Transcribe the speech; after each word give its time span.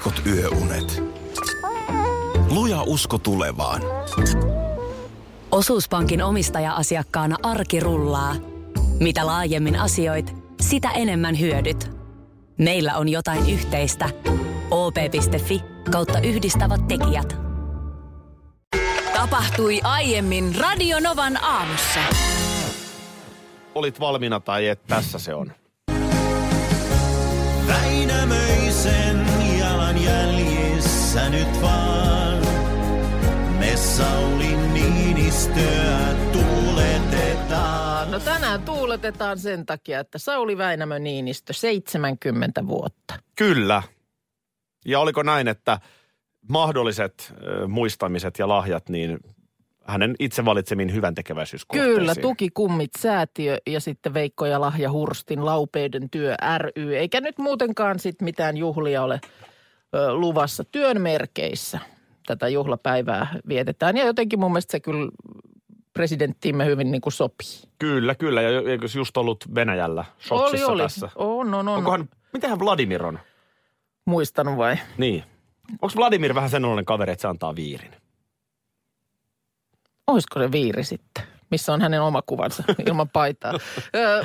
heikot 0.00 0.26
yöunet. 0.26 1.02
Luja 2.50 2.82
usko 2.82 3.18
tulevaan. 3.18 3.82
Osuuspankin 5.50 6.22
omistaja-asiakkaana 6.22 7.36
arki 7.42 7.80
rullaa. 7.80 8.34
Mitä 9.00 9.26
laajemmin 9.26 9.76
asioit, 9.76 10.36
sitä 10.60 10.90
enemmän 10.90 11.40
hyödyt. 11.40 11.90
Meillä 12.58 12.96
on 12.96 13.08
jotain 13.08 13.50
yhteistä. 13.50 14.08
op.fi 14.70 15.62
kautta 15.90 16.20
yhdistävät 16.20 16.88
tekijät. 16.88 17.36
Tapahtui 19.14 19.80
aiemmin 19.82 20.54
Radionovan 20.60 21.44
aamussa. 21.44 22.00
Olit 23.74 24.00
valmiina 24.00 24.40
tai 24.40 24.68
et, 24.68 24.86
tässä 24.86 25.18
se 25.18 25.34
on. 25.34 25.52
Väinämöisen 27.66 29.39
jalanjäljissä 30.10 31.30
nyt 31.30 31.62
vaan. 31.62 32.38
Me 33.58 33.76
Sauli 33.76 34.56
Niinistöä 34.72 36.14
tuuletetaan. 36.32 38.10
No 38.10 38.20
tänään 38.20 38.62
tuuletetaan 38.62 39.38
sen 39.38 39.66
takia, 39.66 40.00
että 40.00 40.18
Sauli 40.18 40.58
Väinämö 40.58 40.98
Niinistö 40.98 41.52
70 41.52 42.66
vuotta. 42.66 43.14
Kyllä. 43.36 43.82
Ja 44.86 45.00
oliko 45.00 45.22
näin, 45.22 45.48
että 45.48 45.78
mahdolliset 46.48 47.34
ö, 47.42 47.68
muistamiset 47.68 48.38
ja 48.38 48.48
lahjat, 48.48 48.88
niin 48.88 49.18
hänen 49.84 50.14
itse 50.18 50.44
valitsemiin 50.44 50.94
hyvän 50.94 51.14
tekeväisyyskohteisiin. 51.14 51.98
Kyllä, 51.98 52.14
Tukikummit 52.14 52.90
säätiö 52.98 53.58
ja 53.66 53.80
sitten 53.80 54.14
Veikko 54.14 54.46
ja 54.46 54.60
Lahja 54.60 54.92
Hurstin 54.92 55.44
Laupeiden 55.44 56.10
työ 56.10 56.36
ry. 56.58 56.96
Eikä 56.96 57.20
nyt 57.20 57.38
muutenkaan 57.38 57.98
sit 57.98 58.22
mitään 58.22 58.56
juhlia 58.56 59.02
ole 59.02 59.20
luvassa 60.12 60.64
työn 60.64 61.00
merkeissä. 61.00 61.78
Tätä 62.26 62.48
juhlapäivää 62.48 63.34
vietetään 63.48 63.96
ja 63.96 64.04
jotenkin 64.04 64.40
mun 64.40 64.52
mielestä 64.52 64.72
se 64.72 64.80
kyllä 64.80 65.10
presidenttiimme 65.92 66.66
hyvin 66.66 66.90
niin 66.90 67.00
kuin 67.00 67.12
sopii. 67.12 67.62
Kyllä, 67.78 68.14
kyllä. 68.14 68.42
Ja 68.42 68.70
eikö 68.70 68.86
just 68.96 69.16
ollut 69.16 69.54
Venäjällä 69.54 70.04
Sotsissa 70.18 70.66
oli, 70.66 70.74
oli. 70.74 70.82
tässä? 70.82 71.10
On, 71.14 71.54
on, 71.54 71.68
on. 71.68 71.76
Onkohan, 71.78 72.08
mitähän 72.32 72.58
Vladimir 72.58 73.06
on? 73.06 73.18
Muistanut 74.04 74.56
vai? 74.56 74.76
Niin. 74.98 75.24
Onko 75.82 75.94
Vladimir 75.96 76.34
vähän 76.34 76.50
sen 76.50 76.62
kaveri, 76.84 77.12
että 77.12 77.22
se 77.22 77.28
antaa 77.28 77.56
viirin? 77.56 77.90
Olisiko 80.06 80.40
se 80.40 80.52
viiri 80.52 80.84
sitten? 80.84 81.24
Missä 81.50 81.72
on 81.72 81.80
hänen 81.80 82.02
oma 82.02 82.22
kuvansa 82.22 82.64
ilman 82.86 83.08
paitaa? 83.08 83.52
Ö, 83.94 84.24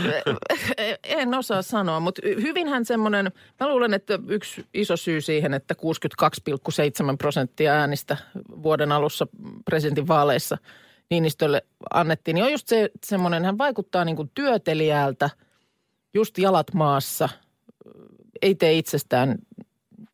en 1.03 1.33
osaa 1.33 1.61
sanoa, 1.61 1.99
mutta 1.99 2.21
hyvinhän 2.25 2.85
semmoinen, 2.85 3.31
mä 3.59 3.67
luulen, 3.67 3.93
että 3.93 4.19
yksi 4.27 4.65
iso 4.73 4.97
syy 4.97 5.21
siihen, 5.21 5.53
että 5.53 5.75
62,7 6.23 7.17
prosenttia 7.17 7.73
äänistä 7.73 8.17
vuoden 8.63 8.91
alussa 8.91 9.27
presidentin 9.65 10.07
vaaleissa 10.07 10.57
Niinistölle 11.09 11.61
annettiin, 11.93 12.35
niin 12.35 12.43
on 12.45 12.51
just 12.51 12.67
se 12.67 12.89
semmoinen, 13.05 13.45
hän 13.45 13.57
vaikuttaa 13.57 14.05
niin 14.05 14.15
kuin 14.15 14.31
työtelijältä, 14.33 15.29
just 16.13 16.37
jalat 16.37 16.73
maassa, 16.73 17.29
ei 18.41 18.55
tee 18.55 18.73
itsestään 18.73 19.35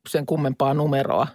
sen 0.09 0.25
kummempaa 0.25 0.73
numeroa. 0.73 1.27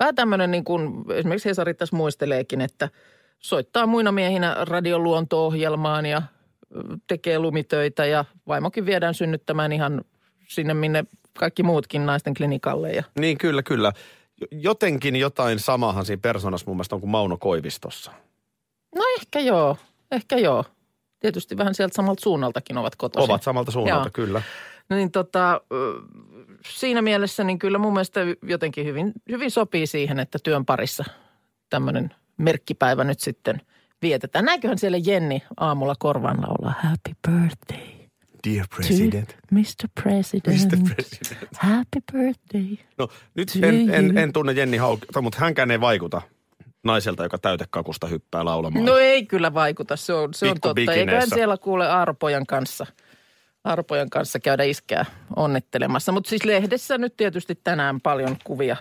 Vähän 0.00 0.14
tämmöinen 0.14 0.50
niin 0.50 0.64
kuin, 0.64 1.04
esimerkiksi 1.14 1.48
Hesari 1.48 1.74
tässä 1.74 1.96
muisteleekin, 1.96 2.60
että 2.60 2.88
soittaa 3.38 3.86
muina 3.86 4.12
miehinä 4.12 4.56
radion 4.60 5.02
luonto-ohjelmaan 5.02 6.06
ja 6.06 6.22
tekee 7.06 7.38
lumitöitä 7.38 8.06
ja 8.06 8.24
vaimokin 8.48 8.86
viedään 8.86 9.14
synnyttämään 9.14 9.72
ihan 9.72 10.04
sinne, 10.48 10.74
minne 10.74 11.04
kaikki 11.38 11.62
muutkin 11.62 12.06
naisten 12.06 12.34
klinikalle. 12.34 12.92
Ja 12.92 13.02
Niin, 13.18 13.38
kyllä, 13.38 13.62
kyllä. 13.62 13.92
Jotenkin 14.50 15.16
jotain 15.16 15.58
samahan 15.58 16.04
siinä 16.04 16.20
persoonassa 16.20 16.64
mun 16.66 16.76
mielestä 16.76 16.94
on 16.96 17.00
kuin 17.00 17.10
Mauno 17.10 17.36
Koivistossa. 17.36 18.12
no 18.94 19.02
ehkä 19.20 19.40
joo, 19.40 19.76
ehkä 20.10 20.36
joo. 20.36 20.64
Tietysti 21.20 21.56
vähän 21.56 21.74
sieltä 21.74 21.94
samalta 21.94 22.22
suunnaltakin 22.22 22.78
ovat 22.78 22.96
kotoisin. 22.96 23.30
Ovat 23.30 23.42
samalta 23.42 23.70
suunnalta, 23.70 24.06
Joo. 24.06 24.10
kyllä. 24.26 24.42
No 24.90 24.96
niin 24.96 25.10
tota, 25.10 25.60
siinä 26.68 27.02
mielessä 27.02 27.44
niin 27.44 27.58
kyllä 27.58 27.78
mun 27.78 27.92
mielestä 27.92 28.20
jotenkin 28.42 28.86
hyvin, 28.86 29.12
hyvin 29.30 29.50
sopii 29.50 29.86
siihen, 29.86 30.18
että 30.18 30.38
työn 30.42 30.64
parissa 30.64 31.04
tämmöinen 31.70 32.14
merkkipäivä 32.36 33.04
nyt 33.04 33.20
sitten 33.20 33.60
vietetään. 34.02 34.44
Näinköhän 34.44 34.78
siellä 34.78 34.98
Jenni 34.98 35.42
aamulla 35.56 35.94
korvan 35.98 36.36
laulaa 36.40 36.74
Happy 36.82 37.12
birthday 37.28 38.04
Dear 38.44 38.66
to 38.68 38.76
Mr. 39.50 40.02
President. 40.02 40.46
Mr. 40.46 40.94
President. 40.94 41.48
Happy 41.56 42.00
birthday. 42.12 42.76
No 42.98 43.08
nyt 43.34 43.48
en, 43.62 43.94
en, 43.94 44.18
en 44.18 44.32
tunne 44.32 44.52
Jenni 44.52 44.76
Haukka, 44.76 45.22
mutta 45.22 45.38
hänkään 45.40 45.70
ei 45.70 45.80
vaikuta 45.80 46.22
naiselta, 46.84 47.22
joka 47.22 47.38
täytekakusta 47.38 48.06
hyppää 48.06 48.44
laulamaan. 48.44 48.84
No 48.84 48.96
ei 48.96 49.26
kyllä 49.26 49.54
vaikuta, 49.54 49.96
se 49.96 50.12
on, 50.12 50.34
se 50.34 50.50
on 50.50 50.60
totta. 50.60 50.92
Eiköhän 50.92 51.28
siellä 51.34 51.56
kuule 51.56 51.88
Arpojan 51.88 52.46
kanssa, 52.46 52.86
Arpojan 53.64 54.10
kanssa 54.10 54.40
käydä 54.40 54.62
iskää 54.64 55.04
onnittelemassa. 55.36 56.12
Mutta 56.12 56.30
siis 56.30 56.44
lehdessä 56.44 56.98
nyt 56.98 57.16
tietysti 57.16 57.54
tänään 57.64 58.00
paljon 58.00 58.36
kuvia 58.44 58.76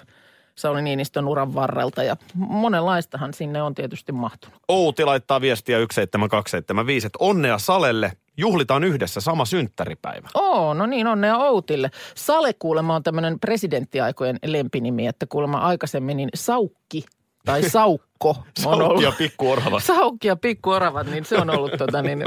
Sauli 0.56 0.82
Niinistön 0.82 1.28
uran 1.28 1.56
varrelta 1.56 2.04
ja 2.04 2.16
monenlaistahan 2.36 3.34
sinne 3.34 3.62
on 3.62 3.76
tietysti 3.76 4.12
mahtunut. 4.12 4.60
Outi 4.68 5.06
laittaa 5.06 5.42
viestiä 5.42 5.78
17275, 5.78 7.08
että 7.08 7.18
onnea 7.22 7.58
Salelle. 7.58 8.12
Juhlitaan 8.38 8.84
yhdessä 8.84 9.22
sama 9.22 9.46
synttäripäivä. 9.46 10.30
Oo, 10.34 10.74
no 10.74 10.86
niin, 10.86 11.08
onnea 11.08 11.38
Outille. 11.38 11.92
Sale 12.16 12.54
kuulemma 12.54 12.96
on 12.96 13.04
tämmöinen 13.04 13.40
presidenttiaikojen 13.40 14.40
lempinimi, 14.46 15.08
että 15.08 15.26
kuulemma 15.30 15.58
aikaisemmin 15.58 16.18
niin 16.18 16.30
Saukki 16.36 17.06
tai 17.46 17.64
Saukko 17.70 18.30
on 18.30 18.36
Saukki 18.60 18.84
ollut. 18.84 19.04
ja 19.04 19.12
pikku 19.18 19.52
orava. 19.52 19.80
Saukki 19.80 20.28
ja 20.28 20.36
pikkuoravat, 20.36 21.08
niin 21.08 21.26
se 21.26 21.38
on 21.38 21.50
ollut 21.50 21.72
tota, 21.78 22.02
niin, 22.02 22.24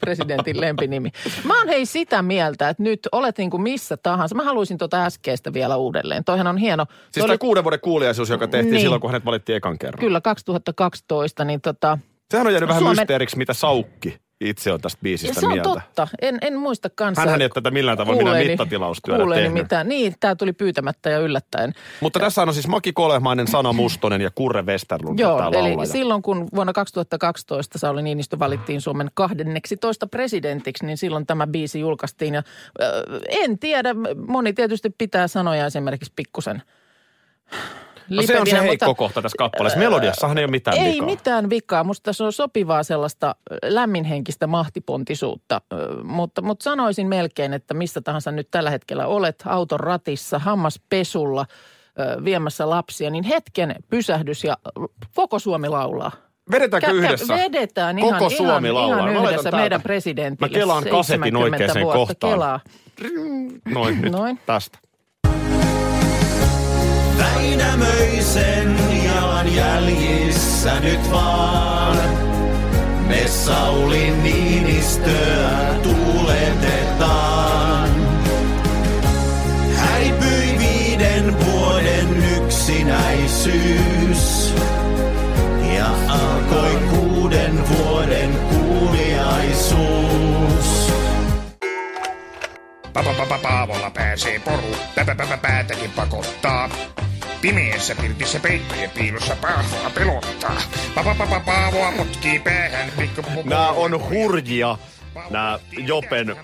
presidentin 0.00 0.60
lempinimi. 0.60 1.10
Mä 1.44 1.58
oon 1.58 1.68
hei 1.68 1.86
sitä 1.86 2.22
mieltä, 2.22 2.68
että 2.68 2.82
nyt 2.82 3.00
olet 3.12 3.38
niin 3.38 3.50
kuin 3.50 3.62
missä 3.62 3.96
tahansa. 3.96 4.34
Mä 4.34 4.42
haluaisin 4.44 4.78
tota 4.78 5.04
äskeistä 5.04 5.52
vielä 5.52 5.76
uudelleen. 5.76 6.24
Toihan 6.24 6.46
on 6.46 6.56
hieno. 6.56 6.86
Siis 6.90 6.98
Toi 7.14 7.22
tämä 7.22 7.32
oli- 7.32 7.38
kuuden 7.38 7.64
vuoden 7.64 7.80
kuuliaisuus, 7.80 8.28
joka 8.30 8.48
tehtiin 8.48 8.72
Niin. 8.72 8.80
silloin, 8.80 9.00
kun 9.00 9.10
hänet 9.10 9.24
valittiin 9.24 9.56
ekan 9.56 9.78
kerran. 9.78 10.00
Kyllä 10.00 10.20
2012, 10.20 11.44
niin 11.44 11.60
tota, 11.60 11.98
Sehän 12.30 12.46
on 12.46 12.52
jäänyt 12.52 12.68
vähän 12.68 12.82
Suomen- 12.82 12.96
mysteeriksi, 12.98 13.38
mitä 13.38 13.52
Saukki 13.52 14.16
itse 14.40 14.72
on 14.72 14.80
tästä 14.80 14.98
ja 14.98 15.02
biisistä 15.02 15.40
se 15.40 15.46
on 15.46 15.52
mieltä. 15.52 15.68
totta. 15.68 16.08
En, 16.22 16.38
en 16.40 16.58
muista 16.58 16.90
kanssa. 16.90 17.20
Hänhän 17.20 17.40
ei 17.40 17.44
ole 17.44 17.50
tätä 17.54 17.70
millään 17.70 17.98
tavoin 17.98 18.18
minä 18.18 18.30
kuulleeni- 18.30 18.48
mittatilaustyötä 18.48 19.18
kuulleeni 19.18 19.42
tehnyt. 19.44 19.62
mitään. 19.62 19.88
Niin, 19.88 20.14
tämä 20.20 20.36
tuli 20.36 20.52
pyytämättä 20.52 21.10
ja 21.10 21.18
yllättäen. 21.18 21.72
Mutta 22.00 22.18
tässä 22.20 22.42
on 22.42 22.54
siis 22.54 22.68
Maki 22.68 22.92
Kolehmainen, 22.92 23.46
Sana 23.46 23.72
Mustonen 23.72 24.20
ja 24.20 24.30
Kurre 24.34 24.62
Westerlund. 24.62 25.18
Joo, 25.18 25.42
eli 25.42 25.56
laulaja. 25.56 25.86
silloin 25.92 26.22
kun 26.22 26.48
vuonna 26.54 26.72
2012 26.72 27.78
Sauli 27.78 28.02
Niinistö 28.02 28.38
valittiin 28.38 28.80
Suomen 28.80 29.10
12 29.14 30.06
presidentiksi, 30.06 30.86
niin 30.86 30.96
silloin 30.98 31.26
tämä 31.26 31.46
biisi 31.46 31.80
julkaistiin. 31.80 32.34
Ja, 32.34 32.42
ö, 32.82 33.04
en 33.28 33.58
tiedä, 33.58 33.94
moni 34.26 34.52
tietysti 34.52 34.90
pitää 34.98 35.28
sanoja 35.28 35.66
esimerkiksi 35.66 36.12
pikkusen 36.16 36.62
No 38.10 38.22
se 38.22 38.40
on 38.40 38.46
se 38.46 38.52
heikko 38.60 38.86
mutta- 38.86 38.98
kohta 38.98 39.22
tässä 39.22 39.36
kappaleessa. 39.38 39.78
Melodiassahan 39.78 40.38
ei 40.38 40.44
ole 40.44 40.50
mitään 40.50 40.76
ei 40.78 40.92
vikaa. 40.92 41.06
mitään 41.06 41.50
vikaa. 41.50 41.84
Musta 41.84 42.04
tässä 42.04 42.24
on 42.24 42.32
sopivaa 42.32 42.82
sellaista 42.82 43.34
lämminhenkistä 43.62 44.46
mahtipontisuutta, 44.46 45.60
mutta, 46.04 46.42
mutta 46.42 46.64
sanoisin 46.64 47.08
melkein, 47.08 47.52
että 47.52 47.74
missä 47.74 48.00
tahansa 48.00 48.32
nyt 48.32 48.48
tällä 48.50 48.70
hetkellä 48.70 49.06
olet 49.06 49.42
auton 49.46 49.80
ratissa, 49.80 50.38
hammaspesulla, 50.38 51.46
viemässä 52.24 52.70
lapsia, 52.70 53.10
niin 53.10 53.24
hetken 53.24 53.74
pysähdys 53.90 54.44
ja 54.44 54.56
koko 55.14 55.38
Suomi 55.38 55.68
laulaa. 55.68 56.12
Vedetäänkö 56.50 56.86
Kä- 56.86 56.92
yhdessä? 56.94 57.34
Vedetään 57.34 57.96
Koko 57.96 58.16
ihan, 58.16 58.30
Suomi 58.30 58.68
ihan, 58.68 58.74
laulaa. 58.74 58.98
ihan 59.10 59.24
yhdessä 59.24 59.42
täältä. 59.42 59.56
meidän 59.56 59.82
presidentille. 59.82 60.50
Mä 60.50 60.54
kelaan 60.58 60.84
kasetin 60.84 61.22
70 61.22 61.72
oikeaan 61.72 61.98
kohtaan. 61.98 62.32
Kelaa. 62.32 62.60
Noin, 63.64 64.02
nyt 64.02 64.12
Noin. 64.12 64.40
tästä. 64.46 64.78
Väinämöisen 67.18 68.76
jalanjäljissä 69.04 70.80
nyt 70.80 71.10
vaan. 71.10 71.96
Me 73.08 73.28
Sauli 73.28 74.10
Niinistöä 74.10 75.74
tuuletetaan. 75.82 77.90
Häipyi 79.76 80.58
viiden 80.58 81.36
vuoden 81.46 82.24
yksinäisyys. 82.36 84.54
Ja 85.76 85.86
alkoi 86.08 86.78
kuuden 86.90 87.68
vuoden 87.68 88.38
kuuliaisuus. 88.50 90.92
Papa 92.92 93.38
Paavolla 93.42 93.90
pääsee 93.90 94.38
poru, 94.38 94.76
Päpä 94.94 95.38
päätäkin 95.42 95.90
pakottaa. 95.90 96.68
Pimeässä 97.40 97.94
pirtissä 98.00 98.40
peittojen 98.40 98.90
piilossa 98.90 99.36
Paavoa 99.40 99.90
pelottaa. 99.94 100.62
Papa 100.94 101.40
Paavoa 101.46 101.92
potkii 101.96 102.38
päähän, 102.38 102.92
pikku 102.98 103.22
Nämä 103.44 103.68
on 103.68 104.10
hurjia 104.10 104.78
nämä 105.30 105.58
Jopen, 105.86 106.36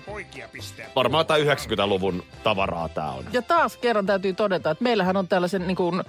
varmaan 0.95 1.19
jotain 1.19 1.47
90-luvun 1.47 2.23
tavaraa 2.43 2.89
tää 2.89 3.11
on. 3.11 3.25
Ja 3.31 3.41
taas 3.41 3.77
kerran 3.77 4.05
täytyy 4.05 4.33
todeta, 4.33 4.71
että 4.71 4.83
meillähän 4.83 5.17
on 5.17 5.27
tällaisen 5.27 5.67
niin 5.67 5.77
kuin 5.77 6.03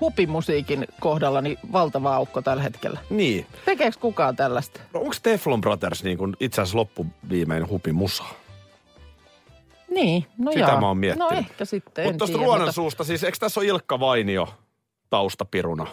hupimusiikin 0.00 0.86
kohdalla 1.00 1.40
niin 1.40 1.58
valtava 1.72 2.14
aukko 2.14 2.42
tällä 2.42 2.62
hetkellä. 2.62 3.00
Niin. 3.10 3.46
Tekeekö 3.64 3.98
kukaan 4.00 4.36
tällaista? 4.36 4.80
No 4.94 5.00
onko 5.00 5.14
Teflon 5.22 5.60
Brothers 5.60 6.04
niin 6.04 6.18
kuin 6.18 6.36
itse 6.40 6.60
asiassa 6.62 6.78
loppuviimein 6.78 7.68
hupimusa? 7.68 8.24
Niin, 9.90 10.26
no 10.38 10.52
Sitä 10.52 10.64
jaa. 10.64 10.80
mä 10.80 10.88
oon 10.88 10.98
miettinyt. 10.98 11.30
No 11.30 11.38
ehkä 11.38 11.64
sitten, 11.64 12.04
en 12.04 12.08
Mutta 12.08 12.18
tuosta 12.18 12.38
tiedä, 12.38 12.46
Ruonan 12.46 12.72
suusta, 12.72 13.04
siis 13.04 13.24
eikö 13.24 13.36
tässä 13.40 13.60
ole 13.60 13.68
Ilkka 13.68 14.00
Vainio 14.00 14.48
taustapiruna? 15.10 15.86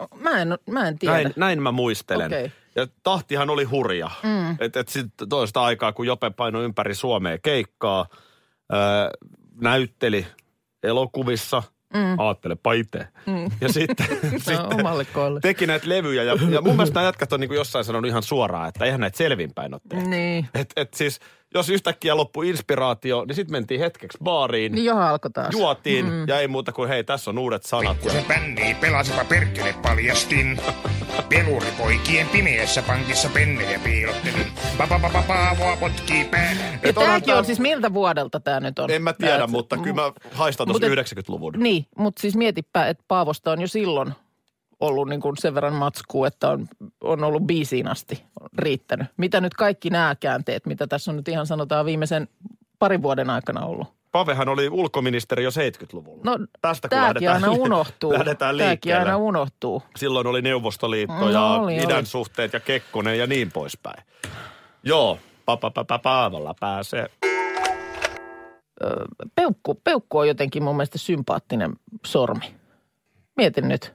mutta 0.00 0.16
Mä 0.16 0.42
en, 0.42 0.58
mä 0.70 0.88
en 0.88 0.98
tiedä. 0.98 1.14
Näin, 1.14 1.32
näin 1.36 1.62
mä 1.62 1.72
muistelen. 1.72 2.26
Okei. 2.26 2.52
Ja 2.74 2.86
tahtihan 3.02 3.50
oli 3.50 3.64
hurja. 3.64 4.10
Mm. 4.22 4.56
Että 4.60 4.80
et 4.80 4.88
sitten 4.88 5.28
toista 5.28 5.62
aikaa, 5.62 5.92
kun 5.92 6.06
Jope 6.06 6.30
painoi 6.30 6.64
ympäri 6.64 6.94
Suomea 6.94 7.38
keikkaa, 7.38 8.06
ää, 8.72 9.10
näytteli 9.60 10.26
elokuvissa, 10.82 11.62
mm. 11.94 12.18
aattelepa 12.18 12.72
itse. 12.72 13.08
Mm. 13.26 13.50
Ja 13.60 13.72
sitten, 13.72 14.06
sitten 14.44 14.80
omalle 14.80 15.06
teki 15.42 15.66
näitä 15.66 15.88
levyjä. 15.88 16.22
Ja, 16.22 16.36
ja 16.50 16.60
mun 16.60 16.76
mielestä 16.76 16.94
nämä 16.94 17.08
jätkät 17.08 17.32
on 17.32 17.40
niin 17.40 17.48
kuin 17.48 17.56
jossain 17.56 17.84
sanonut 17.84 18.08
ihan 18.08 18.22
suoraan, 18.22 18.68
että 18.68 18.84
eihän 18.84 19.00
näitä 19.00 19.18
selvinpäin 19.18 19.74
ole 19.74 19.80
tehty. 19.88 20.08
Niin. 20.08 20.48
Et, 20.54 20.72
et 20.76 20.94
siis, 20.94 21.20
jos 21.54 21.68
yhtäkkiä 21.68 22.16
loppui 22.16 22.48
inspiraatio, 22.48 23.24
niin 23.24 23.36
sitten 23.36 23.52
mentiin 23.52 23.80
hetkeksi 23.80 24.18
baariin, 24.24 24.72
Niin 24.72 24.84
johan 24.84 25.08
alkoi 25.08 25.30
taas. 25.30 25.52
juotiin 25.54 26.06
mm. 26.06 26.28
ja 26.28 26.40
ei 26.40 26.48
muuta 26.48 26.72
kuin 26.72 26.88
hei, 26.88 27.04
tässä 27.04 27.30
on 27.30 27.38
uudet 27.38 27.62
sanat. 27.62 27.98
Kun 27.98 28.10
se 28.10 28.24
bändi 28.28 28.74
pelasipa 28.80 29.24
perkele 29.24 29.74
paljastin. 29.82 30.60
Peluripoikien 31.28 32.28
pimeässä 32.28 32.82
pankissa 32.82 33.28
pennejä 33.28 33.78
piilottelin. 33.84 34.46
Papapapa 34.78 35.22
Paavoa 35.28 35.76
potkii 35.76 36.24
päähän. 36.24 36.80
Ja 36.82 36.92
tämäkin 36.92 37.34
on 37.34 37.44
siis 37.44 37.60
miltä 37.60 37.94
vuodelta 37.94 38.40
tämä 38.40 38.60
nyt 38.60 38.78
on? 38.78 38.90
En 38.90 39.02
mä 39.02 39.12
tiedä, 39.12 39.46
mutta 39.46 39.76
kyllä 39.76 39.94
mä 39.94 40.12
haistan 40.32 40.66
tuossa 40.66 40.88
Mut 40.88 40.98
et- 40.98 41.06
90-luvun. 41.18 41.52
Niin, 41.56 41.86
mutta 41.98 42.20
siis 42.20 42.36
mietipä, 42.36 42.88
että 42.88 43.04
Paavosta 43.08 43.52
on 43.52 43.60
jo 43.60 43.66
silloin 43.68 44.12
ollut 44.82 45.08
niin 45.08 45.20
kuin 45.20 45.36
sen 45.38 45.54
verran 45.54 45.72
matskua, 45.74 46.26
että 46.26 46.48
on, 46.48 46.68
on 47.00 47.24
ollut 47.24 47.42
biisiin 47.46 47.88
asti 47.88 48.24
riittänyt. 48.58 49.06
Mitä 49.16 49.40
nyt 49.40 49.54
kaikki 49.54 49.90
nämä 49.90 50.16
käänteet, 50.20 50.66
mitä 50.66 50.86
tässä 50.86 51.10
on 51.10 51.16
nyt 51.16 51.28
ihan 51.28 51.46
sanotaan 51.46 51.86
viimeisen 51.86 52.28
parin 52.78 53.02
vuoden 53.02 53.30
aikana 53.30 53.66
ollut? 53.66 53.88
Pavehan 54.12 54.48
oli 54.48 54.68
ulkoministeri 54.68 55.44
jo 55.44 55.50
70-luvulla. 55.50 56.20
No 56.24 56.38
Tästä 56.62 56.88
kun 56.88 56.98
lähdetään, 56.98 57.34
aina 57.44 57.50
unohtuu. 57.50 58.12
lähdetään 58.12 58.56
liikkeelle. 58.56 58.98
aina 59.04 59.16
unohtuu. 59.16 59.82
Silloin 59.96 60.26
oli 60.26 60.42
Neuvostoliitto 60.42 61.14
No 61.18 61.30
ja 61.30 61.44
oli, 61.44 61.76
idän 61.76 61.96
oli. 61.98 62.06
suhteet 62.06 62.52
ja 62.52 62.60
Kekkonen 62.60 63.18
ja 63.18 63.26
niin 63.26 63.52
poispäin. 63.52 64.04
Joo, 64.82 65.18
pa, 65.44 65.56
pa, 65.56 65.70
pa, 65.70 65.84
pa, 65.84 65.98
Paavolla 65.98 66.54
pääsee. 66.60 67.06
Peukku, 69.34 69.74
peukku 69.74 70.18
on 70.18 70.28
jotenkin 70.28 70.62
mun 70.62 70.76
mielestä 70.76 70.98
sympaattinen 70.98 71.72
sormi. 72.06 72.54
Mietin 73.36 73.68
nyt. 73.68 73.94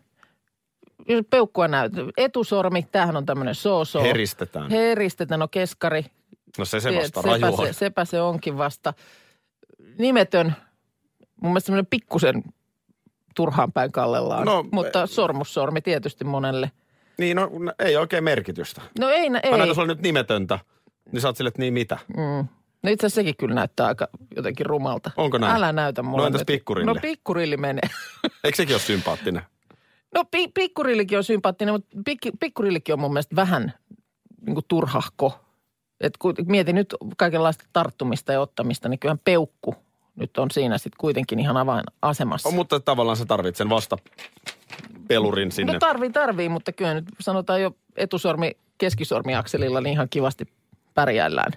Peukkua 1.30 1.68
näyt. 1.68 1.94
Etusormi, 2.18 2.88
tämähän 2.92 3.18
on 3.18 3.26
tämmöinen 3.26 3.56
so-so. 3.56 4.02
Heristetään. 4.02 4.72
Heristetään, 4.72 5.40
no 5.40 5.48
keskari. 5.48 6.06
No 6.58 6.66
se 6.66 6.80
se 6.80 6.96
vasta 6.96 7.22
sepä, 7.22 7.30
raju 7.42 7.56
on. 7.62 7.68
se, 7.68 7.74
sepä 7.74 8.06
se 8.06 8.22
onkin 8.22 8.58
vasta. 8.58 8.94
Nimetön, 10.00 10.56
mun 11.42 11.52
mielestä 11.52 11.66
semmoinen 11.66 11.86
pikkusen 11.86 12.44
turhaan 13.36 13.72
päin 13.74 13.92
kallellaan. 13.92 14.46
No, 14.46 14.66
mutta 14.72 15.08
sormussormi 15.08 15.82
tietysti 15.82 16.24
monelle. 16.24 16.72
Niin, 17.18 17.36
no 17.38 17.46
n- 17.46 17.74
ei 17.86 17.98
oikein 17.98 18.24
merkitystä. 18.24 18.82
No 19.00 19.10
ei, 19.10 19.30
ei. 19.44 19.52
Aina 19.52 19.66
jos 19.66 19.78
oli 19.78 19.88
nyt 19.88 20.02
nimetöntä, 20.02 20.60
niin 21.12 21.22
sä 21.22 21.28
oot 21.28 21.38
sille, 21.38 21.48
että 21.48 21.62
niin 21.62 21.74
mitä? 21.74 21.98
Mm. 22.18 22.48
No 22.84 22.90
itse 22.92 23.06
asiassa 23.08 23.20
sekin 23.20 23.36
kyllä 23.38 23.56
näyttää 23.56 23.88
aika 23.88 24.08
jotenkin 24.36 24.66
rumalta. 24.66 25.12
Onko 25.18 25.38
näin? 25.38 25.56
Älä 25.56 25.72
näytä 25.72 26.04
mulle. 26.04 26.22
No 26.22 26.28
entäs 26.28 26.44
pikkurilli? 26.48 26.94
No 26.94 26.96
pikkurilli 27.02 27.58
menee. 27.58 27.90
Eikö 28.44 28.56
sekin 28.56 28.76
ole 28.76 28.82
sympaattinen? 28.82 29.42
No 30.16 30.26
pi, 30.32 30.48
pikkurillikin 30.48 31.18
on 31.18 31.24
sympaattinen, 31.24 31.74
mutta 31.74 31.98
pik, 32.06 32.20
pikkurillikin 32.40 32.94
on 32.94 33.00
mun 33.00 33.14
mielestä 33.14 33.36
vähän 33.36 33.74
niin 34.46 34.54
kuin 34.54 34.66
turhahko. 34.68 35.40
Et 36.02 36.18
kun 36.18 36.34
mietin 36.46 36.76
nyt 36.76 36.96
kaikenlaista 37.18 37.66
tarttumista 37.74 38.34
ja 38.34 38.42
ottamista, 38.42 38.90
niin 38.90 39.00
kyllähän 39.00 39.22
peukku 39.24 39.76
nyt 40.16 40.38
on 40.38 40.52
siinä 40.52 40.78
sitten 40.78 40.98
kuitenkin 40.98 41.40
ihan 41.40 41.58
avainasemassa. 41.58 42.50
On, 42.50 42.56
mutta 42.56 42.80
tavallaan 42.80 43.18
sä 43.18 43.26
tarvitset 43.26 43.56
sen 43.56 43.70
vasta 43.70 43.98
pelurin 45.08 45.52
sinne. 45.52 45.74
No 45.74 45.80
tarvii, 45.80 46.10
tarvii, 46.10 46.50
mutta 46.50 46.72
kyllä 46.72 46.94
nyt 46.94 47.06
sanotaan 47.20 47.62
jo 47.62 47.72
etusormi 47.96 48.58
keskisormiakselilla 48.78 49.82
niin 49.82 49.94
ihan 49.94 50.10
kivasti 50.10 50.46
pärjäillään 50.94 51.52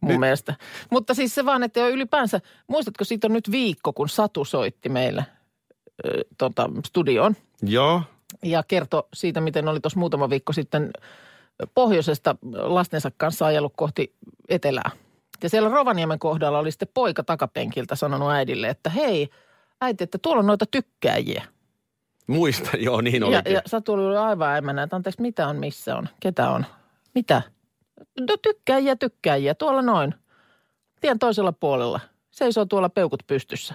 mun 0.00 0.08
Nyt- 0.08 0.20
mielestä. 0.20 0.54
Mutta 0.90 1.14
siis 1.14 1.34
se 1.34 1.44
vaan, 1.44 1.62
että 1.62 1.80
jo 1.80 1.88
ylipäänsä, 1.88 2.40
muistatko 2.66 3.04
siitä 3.04 3.26
on 3.26 3.32
nyt 3.32 3.50
viikko, 3.50 3.92
kun 3.92 4.08
Satu 4.08 4.44
soitti 4.44 4.88
meille 4.88 5.24
tota, 6.38 6.70
studioon 6.86 7.36
Joo. 7.62 8.02
ja 8.42 8.62
kertoi 8.68 9.02
siitä, 9.14 9.40
miten 9.40 9.68
oli 9.68 9.80
tuossa 9.80 9.98
muutama 9.98 10.30
viikko 10.30 10.52
sitten 10.52 10.90
pohjoisesta 11.74 12.36
lastensa 12.52 13.10
kanssa 13.16 13.46
ajellut 13.46 13.72
kohti 13.76 14.14
etelää. 14.48 14.90
Ja 15.42 15.48
siellä 15.48 15.68
Rovaniemen 15.68 16.18
kohdalla 16.18 16.58
oli 16.58 16.70
sitten 16.70 16.88
poika 16.94 17.22
takapenkiltä 17.24 17.96
sanonut 17.96 18.30
äidille, 18.30 18.68
että 18.68 18.90
hei, 18.90 19.28
äiti, 19.80 20.04
että 20.04 20.18
tuolla 20.18 20.40
on 20.40 20.46
noita 20.46 20.66
tykkääjiä. 20.70 21.44
Muista, 22.26 22.70
joo, 22.86 23.00
niin 23.00 23.20
Ja, 23.20 23.26
olikin. 23.26 23.52
ja 23.52 23.62
Satu 23.66 23.92
oli 23.92 24.16
aivan 24.16 24.48
äimänä, 24.48 24.82
että 24.82 24.96
anteeksi, 24.96 25.22
mitä 25.22 25.48
on, 25.48 25.56
missä 25.56 25.96
on, 25.96 26.08
ketä 26.20 26.50
on, 26.50 26.66
mitä? 27.14 27.42
No 28.20 28.36
tykkääjiä, 28.42 28.96
tykkääjiä, 28.96 29.54
tuolla 29.54 29.82
noin. 29.82 30.14
Tien 31.00 31.18
toisella 31.18 31.52
puolella. 31.52 32.00
Seisoo 32.30 32.64
tuolla 32.64 32.88
peukut 32.88 33.22
pystyssä. 33.26 33.74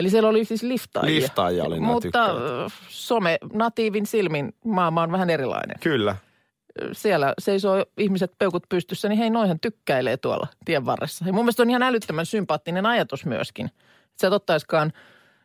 Eli 0.00 0.10
siellä 0.10 0.28
oli 0.28 0.44
siis 0.44 0.62
liftaajia. 0.62 1.20
Liftaajia 1.20 1.64
oli 1.64 1.80
Mutta 1.80 2.24
äh, 2.26 2.72
some 2.88 3.38
natiivin 3.52 4.06
silmin 4.06 4.54
maailma 4.64 5.02
on 5.02 5.12
vähän 5.12 5.30
erilainen. 5.30 5.76
Kyllä. 5.80 6.16
Siellä 6.92 7.34
seisoo 7.38 7.84
ihmiset 7.98 8.32
peukut 8.38 8.62
pystyssä, 8.68 9.08
niin 9.08 9.18
hei 9.18 9.30
noihän 9.30 9.60
tykkäilee 9.60 10.16
tuolla 10.16 10.46
tien 10.64 10.86
varressa. 10.86 11.24
Ja 11.26 11.32
mun 11.32 11.44
mielestä 11.44 11.62
on 11.62 11.70
ihan 11.70 11.82
älyttömän 11.82 12.26
sympaattinen 12.26 12.86
ajatus 12.86 13.26
myöskin. 13.26 13.66
Että 13.66 14.20
sä 14.20 14.26
et 14.26 14.32
ottaiskaan 14.32 14.92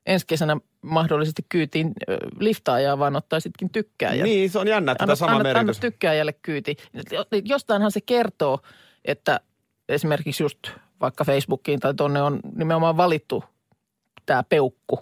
ensi 0.06 0.28
kesänä 0.28 0.58
mahdollisesti 0.82 1.46
kyytiin 1.50 1.94
ö, 2.10 2.18
liftaajaa, 2.40 3.00
vaan 3.00 3.16
ottaisitkin 3.16 3.70
tykkääjän. 3.70 4.24
Niin, 4.24 4.50
se 4.50 4.60
on 4.60 4.68
jännä, 4.68 4.92
että 4.92 5.06
tämä 5.06 5.16
sama 5.16 5.44
merkitys. 5.44 5.80
tykkääjälle 5.80 6.34
kyyti. 6.34 6.78
Jostainhan 7.44 7.92
se 7.92 8.02
kertoo, 8.02 8.60
että 9.06 9.40
esimerkiksi 9.90 10.44
just 10.44 10.60
vaikka 11.02 11.24
Facebookiin 11.24 11.80
tai 11.80 11.94
tonne 11.94 12.22
on 12.22 12.40
nimenomaan 12.56 12.98
valittu 12.98 13.44
tämä 14.26 14.44
peukku 14.44 15.00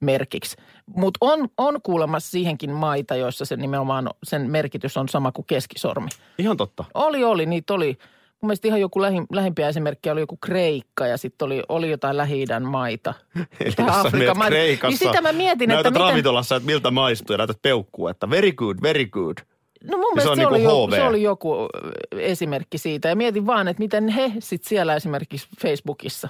merkiksi. 0.00 0.56
Mutta 0.86 1.18
on, 1.20 1.48
on 1.58 1.82
kuulemma 1.82 2.20
siihenkin 2.20 2.70
maita, 2.70 3.16
joissa 3.16 3.44
se 3.44 3.56
nimenomaan 3.56 4.10
sen 4.22 4.50
merkitys 4.50 4.96
on 4.96 5.08
sama 5.08 5.32
kuin 5.32 5.46
keskisormi. 5.46 6.08
Ihan 6.38 6.56
totta. 6.56 6.84
Oli, 6.94 7.24
oli, 7.24 7.46
niitä 7.46 7.74
oli. 7.74 7.98
Mun 8.42 8.48
mielestä 8.48 8.68
ihan 8.68 8.80
joku 8.80 9.02
lähi, 9.02 9.16
lähimpiä 9.32 9.68
esimerkkejä 9.68 10.12
oli 10.12 10.20
joku 10.20 10.36
Kreikka 10.36 11.06
ja 11.06 11.16
sitten 11.16 11.46
oli, 11.46 11.62
oli 11.68 11.90
jotain 11.90 12.16
lähi 12.16 12.44
maita. 12.60 13.14
Eli 13.60 13.74
jos 13.78 13.96
Afrikan 14.06 14.38
maita. 14.38 14.50
Kreikassa, 14.50 14.88
Niin 15.04 15.12
sitä 15.14 15.22
mä 15.22 15.32
mietin, 15.32 15.68
näytät 15.68 15.86
että 15.86 15.90
miten... 15.90 16.08
ravintolassa, 16.10 16.56
että 16.56 16.66
miltä 16.66 16.90
maistuu 16.90 17.34
ja 17.34 17.38
näytät 17.38 17.62
peukkua, 17.62 18.10
että 18.10 18.30
very 18.30 18.52
good, 18.52 18.76
very 18.82 19.06
good. 19.06 19.36
No 19.84 19.96
mun 19.98 20.12
Ja 20.16 20.22
se 20.22 20.28
on 20.28 20.36
se, 20.36 20.42
niinku 20.42 20.54
oli 20.54 20.62
joku, 20.62 20.94
se 20.94 21.02
oli 21.02 21.22
joku 21.22 21.68
esimerkki 22.12 22.78
siitä. 22.78 23.08
Ja 23.08 23.16
mietin 23.16 23.46
vaan, 23.46 23.68
että 23.68 23.80
miten 23.82 24.08
he 24.08 24.32
sitten 24.38 24.68
siellä 24.68 24.94
esimerkiksi 24.94 25.48
Facebookissa. 25.62 26.28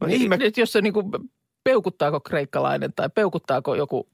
No 0.00 0.06
Niin, 0.06 0.20
ihme- 0.22 0.36
Nyt 0.36 0.56
jos 0.58 0.72
se 0.72 0.80
niinku, 0.80 1.10
peukuttaako 1.64 2.20
kreikkalainen 2.20 2.92
tai 2.96 3.08
peukuttaako 3.10 3.74
joku, 3.74 4.08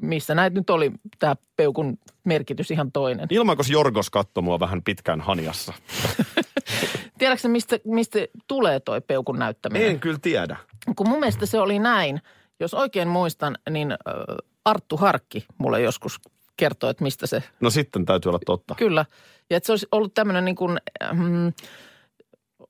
missä 0.00 0.34
näitä 0.34 0.54
nyt 0.54 0.70
oli 0.70 0.92
tämä 1.18 1.36
peukun 1.56 1.98
merkitys 2.24 2.70
ihan 2.70 2.92
toinen. 2.92 3.26
Ilmankos 3.30 3.70
Jorgos 3.70 4.10
katsoi 4.10 4.42
mua 4.42 4.60
vähän 4.60 4.82
pitkään 4.82 5.20
hanjassa? 5.20 5.72
Tiedätkö 7.18 7.48
mistä, 7.48 7.78
mistä 7.84 8.18
tulee 8.48 8.80
toi 8.80 9.00
peukun 9.00 9.38
näyttäminen? 9.38 9.88
En 9.88 10.00
kyllä 10.00 10.18
tiedä. 10.22 10.56
Kun 10.96 11.08
mun 11.08 11.20
mielestä 11.20 11.46
se 11.46 11.60
oli 11.60 11.78
näin, 11.78 12.20
jos 12.60 12.74
oikein 12.74 13.08
muistan, 13.08 13.58
niin 13.70 13.94
Arttu 14.64 14.96
Harkki 14.96 15.46
mulle 15.58 15.80
joskus 15.80 16.20
kertoi, 16.56 16.90
että 16.90 17.04
mistä 17.04 17.26
se 17.26 17.42
No 17.60 17.70
sitten 17.70 18.04
täytyy 18.04 18.30
olla 18.30 18.38
totta. 18.46 18.74
Kyllä. 18.74 19.04
Ja 19.50 19.56
että 19.56 19.66
se 19.66 19.72
olisi 19.72 19.86
ollut 19.92 20.14
tämmöinen 20.14 20.44
niin 20.44 20.56
kuin, 20.56 20.78
mm, 21.12 21.52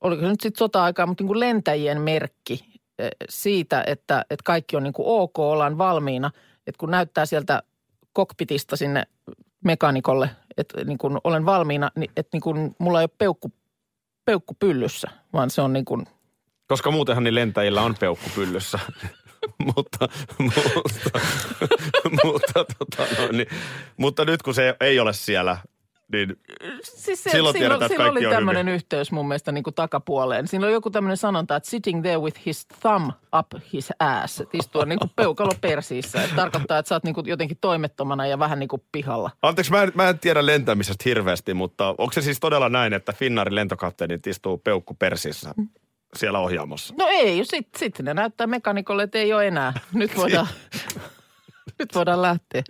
oliko 0.01 0.23
se 0.23 0.29
nyt 0.29 0.41
sitten 0.41 0.59
sota-aikaa, 0.59 1.07
mutta 1.07 1.23
niin 1.23 1.29
kuin 1.29 1.41
lentäjien 1.41 2.01
merkki 2.01 2.76
siitä, 3.29 3.85
että, 3.87 4.25
että 4.31 4.43
kaikki 4.45 4.77
on 4.77 4.83
niin 4.83 4.93
kuin 4.93 5.07
ok, 5.09 5.39
ollaan 5.39 5.79
valmiina. 5.79 6.31
Että 6.67 6.79
kun 6.79 6.91
näyttää 6.91 7.27
sieltä 7.27 7.63
kokpitista 8.13 8.77
sinne 8.77 9.03
mekaanikolle, 9.65 10.31
että 10.57 10.85
niin 10.85 10.99
kuin 10.99 11.19
olen 11.25 11.47
valmiina, 11.47 11.91
niin 11.97 12.11
että 12.17 12.31
niin 12.33 12.41
kuin 12.41 12.77
mulla 12.79 13.01
ei 13.01 13.05
ole 13.05 13.11
peukku, 13.19 13.53
peukku 14.25 14.55
pyllyssä, 14.55 15.11
vaan 15.33 15.51
se 15.51 15.63
on 15.63 15.73
niin 15.73 15.85
kuin, 15.85 16.07
Koska 16.69 16.91
muutenhan 16.91 17.25
niin 17.25 17.35
lentäjillä 17.35 17.83
on 17.83 17.95
peukku 18.01 18.31
pyllyssä. 18.35 18.79
mutta, 19.77 20.09
mutta, 20.39 20.61
mutta, 22.25 22.65
tota, 22.79 23.03
no, 23.19 23.29
niin, 23.33 23.49
mutta 23.97 24.25
nyt 24.25 24.43
kun 24.43 24.55
se 24.55 24.77
ei 24.81 25.01
ole 25.01 25.13
siellä, 25.13 25.59
niin 26.13 26.37
Siis 26.83 27.25
se, 27.25 27.31
Silloin 27.31 27.55
tiedetään, 27.55 27.83
että 27.83 27.97
kaikki 27.97 28.19
oli 28.19 28.27
on 28.27 28.33
tämmöinen 28.33 28.69
yhteys 28.69 29.13
mun 29.13 29.29
mielestä 29.29 29.53
niin 29.53 29.65
kuin 29.65 29.75
takapuoleen. 29.75 30.49
Siinä 30.49 30.67
oli 30.67 30.73
joku 30.73 30.91
tämmöinen 30.91 31.17
sanonta, 31.17 31.57
että 31.57 31.71
sitting 31.71 32.03
there 32.03 32.19
with 32.19 32.41
his 32.47 32.67
thumb 32.67 33.11
up 33.39 33.63
his 33.73 33.89
ass. 33.99 34.41
Että 34.41 34.59
istua 34.59 34.85
niin 34.85 34.99
kuin 34.99 35.11
peukalo 35.17 35.53
persiissä. 35.61 36.23
Että 36.23 36.37
tarkoittaa, 36.37 36.79
että 36.79 36.89
sä 36.89 36.95
oot 36.95 37.05
niin 37.05 37.15
kuin 37.15 37.27
jotenkin 37.27 37.59
toimettomana 37.61 38.27
ja 38.27 38.39
vähän 38.39 38.59
niin 38.59 38.69
kuin 38.69 38.83
pihalla. 38.93 39.31
Anteeksi, 39.43 39.73
mä 39.73 39.83
en, 39.83 39.93
mä 39.95 40.09
en 40.09 40.19
tiedä 40.19 40.47
lentämisestä 40.47 41.03
hirveästi, 41.05 41.55
mutta 41.55 41.89
onko 41.99 42.13
se 42.13 42.21
siis 42.21 42.41
todella 42.41 42.69
näin, 42.69 42.93
että 42.93 43.13
Finnaarin 43.13 43.55
lentokapteenit 43.55 44.27
istuu 44.27 44.59
peukku 44.59 44.95
persissä 44.95 45.55
siellä 46.17 46.39
ohjaamossa? 46.39 46.95
No 46.99 47.07
ei, 47.09 47.45
sitten 47.45 47.79
sit 47.79 47.99
ne 47.99 48.15
näyttää 48.15 48.47
mekanikolle, 48.47 49.03
että 49.03 49.19
ei 49.19 49.33
ole 49.33 49.47
enää. 49.47 49.73
Nyt 49.93 50.17
voidaan, 50.17 50.47
nyt 51.79 51.95
voidaan 51.95 52.23
lähteä. 52.23 52.63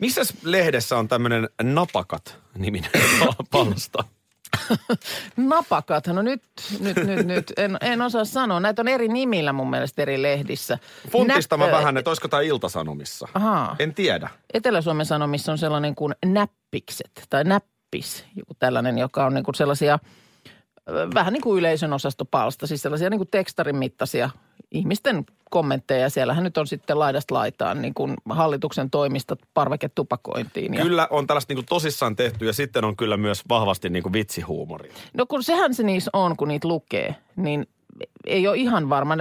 Missä 0.00 0.20
lehdessä 0.42 0.98
on 0.98 1.08
tämmöinen 1.08 1.48
Napakat-niminen 1.62 2.90
palsta? 3.50 4.04
Napakat, 5.36 6.06
no 6.06 6.22
nyt, 6.22 6.42
nyt, 6.80 6.96
nyt, 6.96 7.26
nyt. 7.26 7.52
En, 7.56 7.78
en 7.80 8.02
osaa 8.02 8.24
sanoa. 8.24 8.60
Näitä 8.60 8.82
on 8.82 8.88
eri 8.88 9.08
nimillä 9.08 9.52
mun 9.52 9.70
mielestä 9.70 10.02
eri 10.02 10.22
lehdissä. 10.22 10.78
Funtista 11.10 11.56
mä 11.56 11.64
Näppö- 11.64 11.76
vähän, 11.76 11.96
että 11.96 12.10
olisiko 12.10 12.28
tämä 12.28 12.42
Iltasanomissa? 12.42 13.28
Ahaa. 13.34 13.76
En 13.78 13.94
tiedä. 13.94 14.30
Etelä-Suomen 14.54 15.06
Sanomissa 15.06 15.52
on 15.52 15.58
sellainen 15.58 15.94
kuin 15.94 16.14
näppikset 16.24 17.26
tai 17.30 17.44
näppis, 17.44 18.24
joku 18.36 18.54
tällainen, 18.58 18.98
joka 18.98 19.26
on 19.26 19.34
niin 19.34 19.44
kuin 19.44 19.54
sellaisia 19.54 19.98
vähän 21.14 21.32
niin 21.32 21.42
kuin 21.42 21.58
yleisön 21.58 21.92
osastopalsta, 21.92 22.66
siis 22.66 22.82
sellaisia 22.82 23.10
niin 23.10 23.18
kuin 23.18 23.30
tekstarin 23.30 23.76
mittaisia 23.76 24.30
ihmisten 24.70 25.24
kommentteja. 25.50 26.10
Siellähän 26.10 26.44
nyt 26.44 26.58
on 26.58 26.66
sitten 26.66 26.98
laidasta 26.98 27.34
laitaan 27.34 27.82
niin 27.82 27.94
kuin 27.94 28.14
hallituksen 28.28 28.90
toimista 28.90 29.36
parveketupakointiin. 29.54 30.74
Ja, 30.74 30.82
Kyllä 30.82 31.08
on 31.10 31.26
tällaista 31.26 31.54
niin 31.54 31.66
tosissaan 31.66 32.16
tehty 32.16 32.46
ja 32.46 32.52
sitten 32.52 32.84
on 32.84 32.96
kyllä 32.96 33.16
myös 33.16 33.42
vahvasti 33.48 33.90
niin 33.90 34.02
kuin 34.02 34.12
vitsihuumoria. 34.12 34.92
no 35.14 35.26
kun 35.26 35.42
sehän 35.42 35.74
se 35.74 35.82
niissä 35.82 36.10
on, 36.14 36.36
kun 36.36 36.48
niitä 36.48 36.68
lukee, 36.68 37.14
niin 37.36 37.66
ei 38.26 38.48
ole 38.48 38.56
ihan 38.56 38.88
varma. 38.88 39.14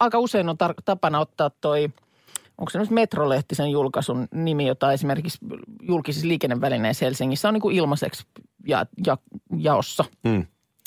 Aika 0.00 0.18
usein 0.18 0.48
on 0.48 0.56
tar- 0.64 0.82
tapana 0.84 1.20
ottaa 1.20 1.50
toi, 1.50 1.90
onko 2.58 2.70
se 2.70 2.78
nyt 2.78 2.90
Metrolehtisen 2.90 3.70
julkaisun 3.70 4.28
nimi, 4.34 4.66
jota 4.66 4.92
esimerkiksi 4.92 5.38
julkisissa 5.82 6.28
liikennevälineissä 6.28 7.06
Helsingissä 7.06 7.48
on 7.48 7.54
niin 7.54 7.62
kuin 7.62 7.76
ilmaiseksi 7.76 8.26
ja, 8.66 8.86
ja, 9.06 9.18
jaossa. 9.56 10.04
Hmm. 10.28 10.46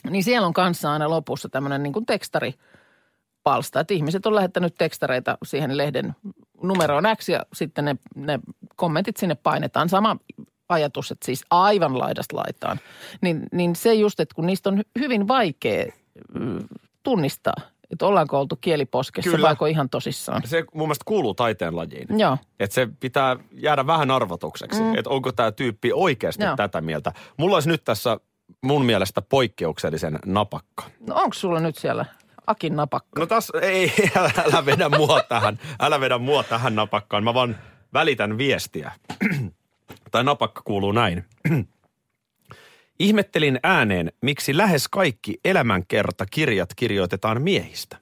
Niin 0.10 0.24
siellä 0.24 0.48
on 0.48 0.54
kanssa 0.54 0.92
aina 0.94 1.10
lopussa 1.10 1.50
tämmöinen 1.50 1.84
niin 1.84 1.94
kuin 1.94 2.06
tekstaripalsta, 2.06 3.80
että 3.80 3.94
ihmiset 3.94 4.26
on 4.26 4.36
lähettänyt 4.36 4.76
tekstareita 4.78 5.38
siihen 5.46 5.78
lehden 5.78 6.16
numeroon 6.64 7.04
X 7.18 7.30
ja 7.30 7.46
sitten 7.54 7.86
ne, 7.86 7.96
ne 8.16 8.40
kommentit 8.76 9.18
sinne 9.18 9.36
painetaan. 9.36 9.90
Sama 9.90 10.18
ajatus, 10.70 11.12
että 11.12 11.26
siis 11.26 11.46
aivan 11.50 12.00
laidasta 12.00 12.36
laitaan. 12.36 12.80
Niin, 13.22 13.44
niin 13.52 13.76
se 13.76 13.94
just, 13.94 14.20
että 14.20 14.36
kun 14.36 14.46
niistä 14.46 14.70
on 14.70 14.78
hy- 14.78 15.00
hyvin 15.00 15.28
vaikea 15.28 15.86
tunnistaa, 17.04 17.54
että 17.92 18.06
ollaanko 18.06 18.40
oltu 18.40 18.56
kieliposkessa 18.56 19.32
Kyllä. 19.32 19.48
vaiko 19.48 19.66
ihan 19.66 19.90
tosissaan. 19.90 20.42
Se 20.46 20.64
mun 20.74 20.88
mielestä 20.88 21.04
kuuluu 21.06 21.34
taiteen 21.34 21.76
lajiin. 21.76 22.20
Joo. 22.20 22.38
Että 22.60 22.74
se 22.74 22.88
pitää 23.00 23.38
jäädä 23.52 23.88
vähän 23.88 24.12
arvotukseksi, 24.12 24.82
mm. 24.82 24.96
että 24.96 25.10
onko 25.10 25.32
tämä 25.32 25.52
tyyppi 25.52 25.92
oikeasti 25.94 26.44
Joo. 26.44 26.56
tätä 26.56 26.82
mieltä. 26.82 27.12
Mulla 27.38 27.56
olisi 27.56 27.70
nyt 27.70 27.84
tässä 27.84 28.18
mun 28.62 28.86
mielestä 28.86 29.22
poikkeuksellisen 29.22 30.20
napakka. 30.26 30.84
No 31.08 31.16
onko 31.16 31.34
sulla 31.34 31.60
nyt 31.60 31.78
siellä 31.78 32.06
Akin 32.48 32.76
napakka? 32.76 33.20
No 33.20 33.26
taas, 33.26 33.52
ei, 33.62 33.94
älä, 34.16 34.32
älä 34.46 34.66
vedä 34.66 34.90
mua 34.90 35.24
tähän, 35.24 35.60
älä 35.80 36.00
vedä 36.00 36.18
mua 36.18 36.44
tähän 36.44 36.76
napakkaan. 36.76 37.24
Mä 37.24 37.34
vaan 37.34 37.58
välitän 37.94 38.38
viestiä. 38.38 38.92
tai 40.12 40.24
napakka 40.24 40.62
kuuluu 40.66 40.92
näin. 40.92 41.26
Ihmettelin 43.00 43.60
ääneen, 43.64 44.12
miksi 44.22 44.58
lähes 44.58 44.88
kaikki 44.88 45.40
elämänkertakirjat 45.46 46.74
kirjoitetaan 46.76 47.42
miehistä. 47.42 47.98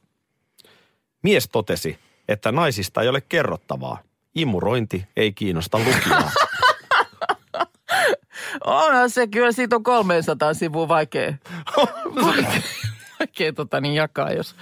Mies 1.24 1.50
totesi, 1.50 2.00
että 2.28 2.52
naisista 2.52 3.02
ei 3.02 3.08
ole 3.08 3.22
kerrottavaa. 3.22 4.00
Imurointi 4.36 5.08
ei 5.16 5.34
kiinnosta 5.34 5.80
lukijaa. 5.80 6.32
Onhan 8.66 9.10
se 9.10 9.28
kyllä, 9.28 9.52
siitä 9.52 9.76
on 9.76 9.84
300 9.84 10.54
sivua 10.54 10.88
vaikea, 10.88 11.34
vaikea, 12.26 12.62
vaikea 13.20 13.54
tota, 13.54 13.82
niin 13.82 13.94
jakaa, 13.94 14.32
jos 14.32 14.56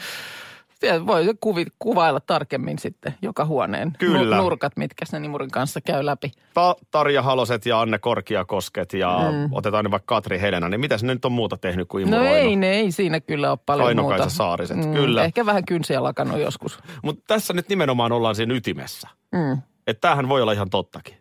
Siellä 0.79 1.05
voi 1.07 1.25
se 1.25 1.33
kuvi, 1.41 1.65
kuvailla 1.79 2.19
tarkemmin 2.19 2.79
sitten 2.79 3.15
joka 3.21 3.45
huoneen 3.45 3.91
Kyllä. 3.99 4.35
nu- 4.35 4.43
nurkat, 4.43 4.77
mitkä 4.77 5.05
sen 5.05 5.25
imurin 5.25 5.51
kanssa 5.51 5.81
käy 5.81 6.05
läpi. 6.05 6.31
Ta- 6.53 6.75
Tarja 6.91 7.21
Haloset 7.21 7.65
ja 7.65 7.81
Anne 7.81 7.97
Korkiakosket 7.97 8.93
ja 8.93 9.19
mm. 9.31 9.49
otetaan 9.51 9.91
vaikka 9.91 10.15
Katri 10.15 10.41
Helena, 10.41 10.69
niin 10.69 10.79
mitä 10.79 10.97
se 10.97 11.05
nyt 11.05 11.25
on 11.25 11.31
muuta 11.31 11.57
tehnyt 11.57 11.87
kuin 11.87 12.09
No 12.11 12.17
imuroinut? 12.17 12.37
ei, 12.37 12.55
ne 12.55 12.69
ei 12.71 12.91
siinä 12.91 13.19
kyllä 13.19 13.51
ole 13.51 13.59
paljon 13.65 13.85
Kaino-Kaisa 13.87 14.23
muuta. 14.23 14.29
Saariset, 14.35 14.77
kyllä. 14.93 15.23
Ehkä 15.23 15.45
vähän 15.45 15.65
kynsiä 15.65 16.03
lakannut 16.03 16.39
joskus. 16.39 16.79
Mutta 17.03 17.23
tässä 17.27 17.53
nyt 17.53 17.69
nimenomaan 17.69 18.11
ollaan 18.11 18.35
siinä 18.35 18.53
ytimessä. 18.53 19.07
Mm. 19.31 19.61
Että 19.87 20.01
tämähän 20.01 20.29
voi 20.29 20.41
olla 20.41 20.51
ihan 20.51 20.69
tottakin. 20.69 21.18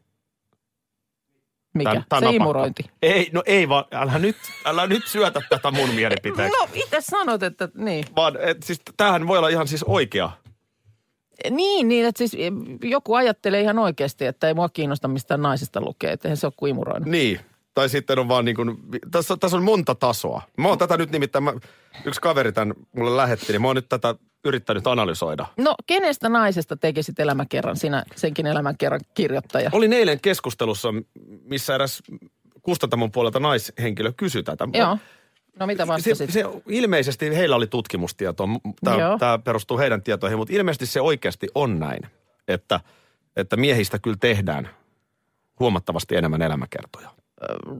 Mikä? 1.75 1.95
Tän- 1.95 2.05
tän 2.09 2.23
se 2.23 2.31
imurointi. 2.31 2.83
Ei, 3.03 3.31
no 3.33 3.43
ei 3.47 3.69
vaan, 3.69 3.85
älä 3.93 4.19
nyt, 4.19 4.37
älä 4.65 4.87
nyt 4.87 5.07
syötä 5.07 5.41
tätä 5.49 5.71
mun 5.71 5.91
mielipiteeksi. 5.91 6.59
No 6.61 6.69
itse 6.75 6.97
sanot, 7.01 7.43
että 7.43 7.69
niin. 7.75 8.05
Vaan, 8.17 8.37
et, 8.41 8.63
siis 8.63 8.81
tämähän 8.97 9.29
voi 9.29 9.39
olla 9.39 9.49
ihan 9.49 9.69
siis 9.69 9.83
oikea. 9.83 10.31
Niin, 11.51 11.89
niin, 11.89 12.07
että 12.07 12.19
siis 12.19 12.33
joku 12.83 13.15
ajattelee 13.15 13.61
ihan 13.61 13.79
oikeasti, 13.79 14.27
että 14.27 14.49
ei 14.49 14.55
mua 14.55 14.69
kiinnosta 14.69 15.09
mistään 15.09 15.43
naisista 15.43 15.81
lukea, 15.81 16.13
että 16.13 16.29
eihän 16.29 16.37
se 16.37 16.47
ole 16.47 16.53
kuin 16.57 16.71
imuroinut. 16.71 17.09
Niin. 17.09 17.41
Tai 17.75 17.89
sitten 17.89 18.19
on 18.19 18.29
vaan 18.29 18.45
niin 18.45 18.57
kuin, 18.57 18.79
tässä, 19.11 19.37
tässä 19.37 19.57
on 19.57 19.63
monta 19.63 19.95
tasoa. 19.95 20.43
Mä 20.57 20.69
oon 20.69 20.79
tätä 20.79 20.97
nyt 20.97 21.11
nimittäin, 21.11 21.45
mä, 21.45 21.55
yksi 22.05 22.21
kaveri 22.21 22.53
tämän 22.53 22.75
mulle 22.97 23.17
lähetti, 23.17 23.53
niin 23.53 23.63
mä 23.63 23.67
oon 23.67 23.77
nyt 23.77 23.89
tätä 23.89 24.15
yrittänyt 24.45 24.87
analysoida. 24.87 25.47
No, 25.57 25.75
kenestä 25.87 26.29
naisesta 26.29 26.77
tekisit 26.77 27.21
elämäkerran, 27.21 27.77
sinä 27.77 28.05
senkin 28.17 28.47
elämäkerran 28.47 29.01
kirjoittaja? 29.15 29.71
Olin 29.73 29.93
eilen 29.93 30.21
keskustelussa, 30.21 30.89
missä 31.45 31.75
eräs 31.75 32.03
kustantamon 32.63 33.13
puolelta 33.13 33.41
naishenkilö 33.41 34.13
kysyi 34.17 34.43
tätä. 34.43 34.69
Joo. 34.75 34.99
No 35.59 35.67
mitä 35.67 35.85
Se, 35.85 35.89
vastasit? 35.89 36.31
se, 36.31 36.45
ilmeisesti 36.69 37.37
heillä 37.37 37.57
oli 37.57 37.67
tutkimustietoa, 37.67 38.49
Joo. 38.99 39.19
tämä 39.19 39.39
perustuu 39.39 39.79
heidän 39.79 40.03
tietoihin, 40.03 40.39
mutta 40.39 40.55
ilmeisesti 40.55 40.87
se 40.87 41.01
oikeasti 41.01 41.49
on 41.55 41.79
näin, 41.79 42.01
että, 42.49 42.81
että 43.37 43.57
miehistä 43.57 43.99
kyllä 43.99 44.17
tehdään 44.21 44.69
huomattavasti 45.61 46.17
enemmän 46.17 46.43
elämäkertoja. 46.43 47.11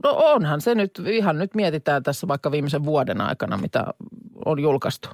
No 0.03 0.15
onhan 0.17 0.61
se 0.61 0.75
nyt, 0.75 1.01
ihan 1.05 1.37
nyt 1.37 1.55
mietitään 1.55 2.03
tässä 2.03 2.27
vaikka 2.27 2.51
viimeisen 2.51 2.85
vuoden 2.85 3.21
aikana, 3.21 3.57
mitä 3.57 3.85
on 4.45 4.59
julkaistu. 4.59 5.09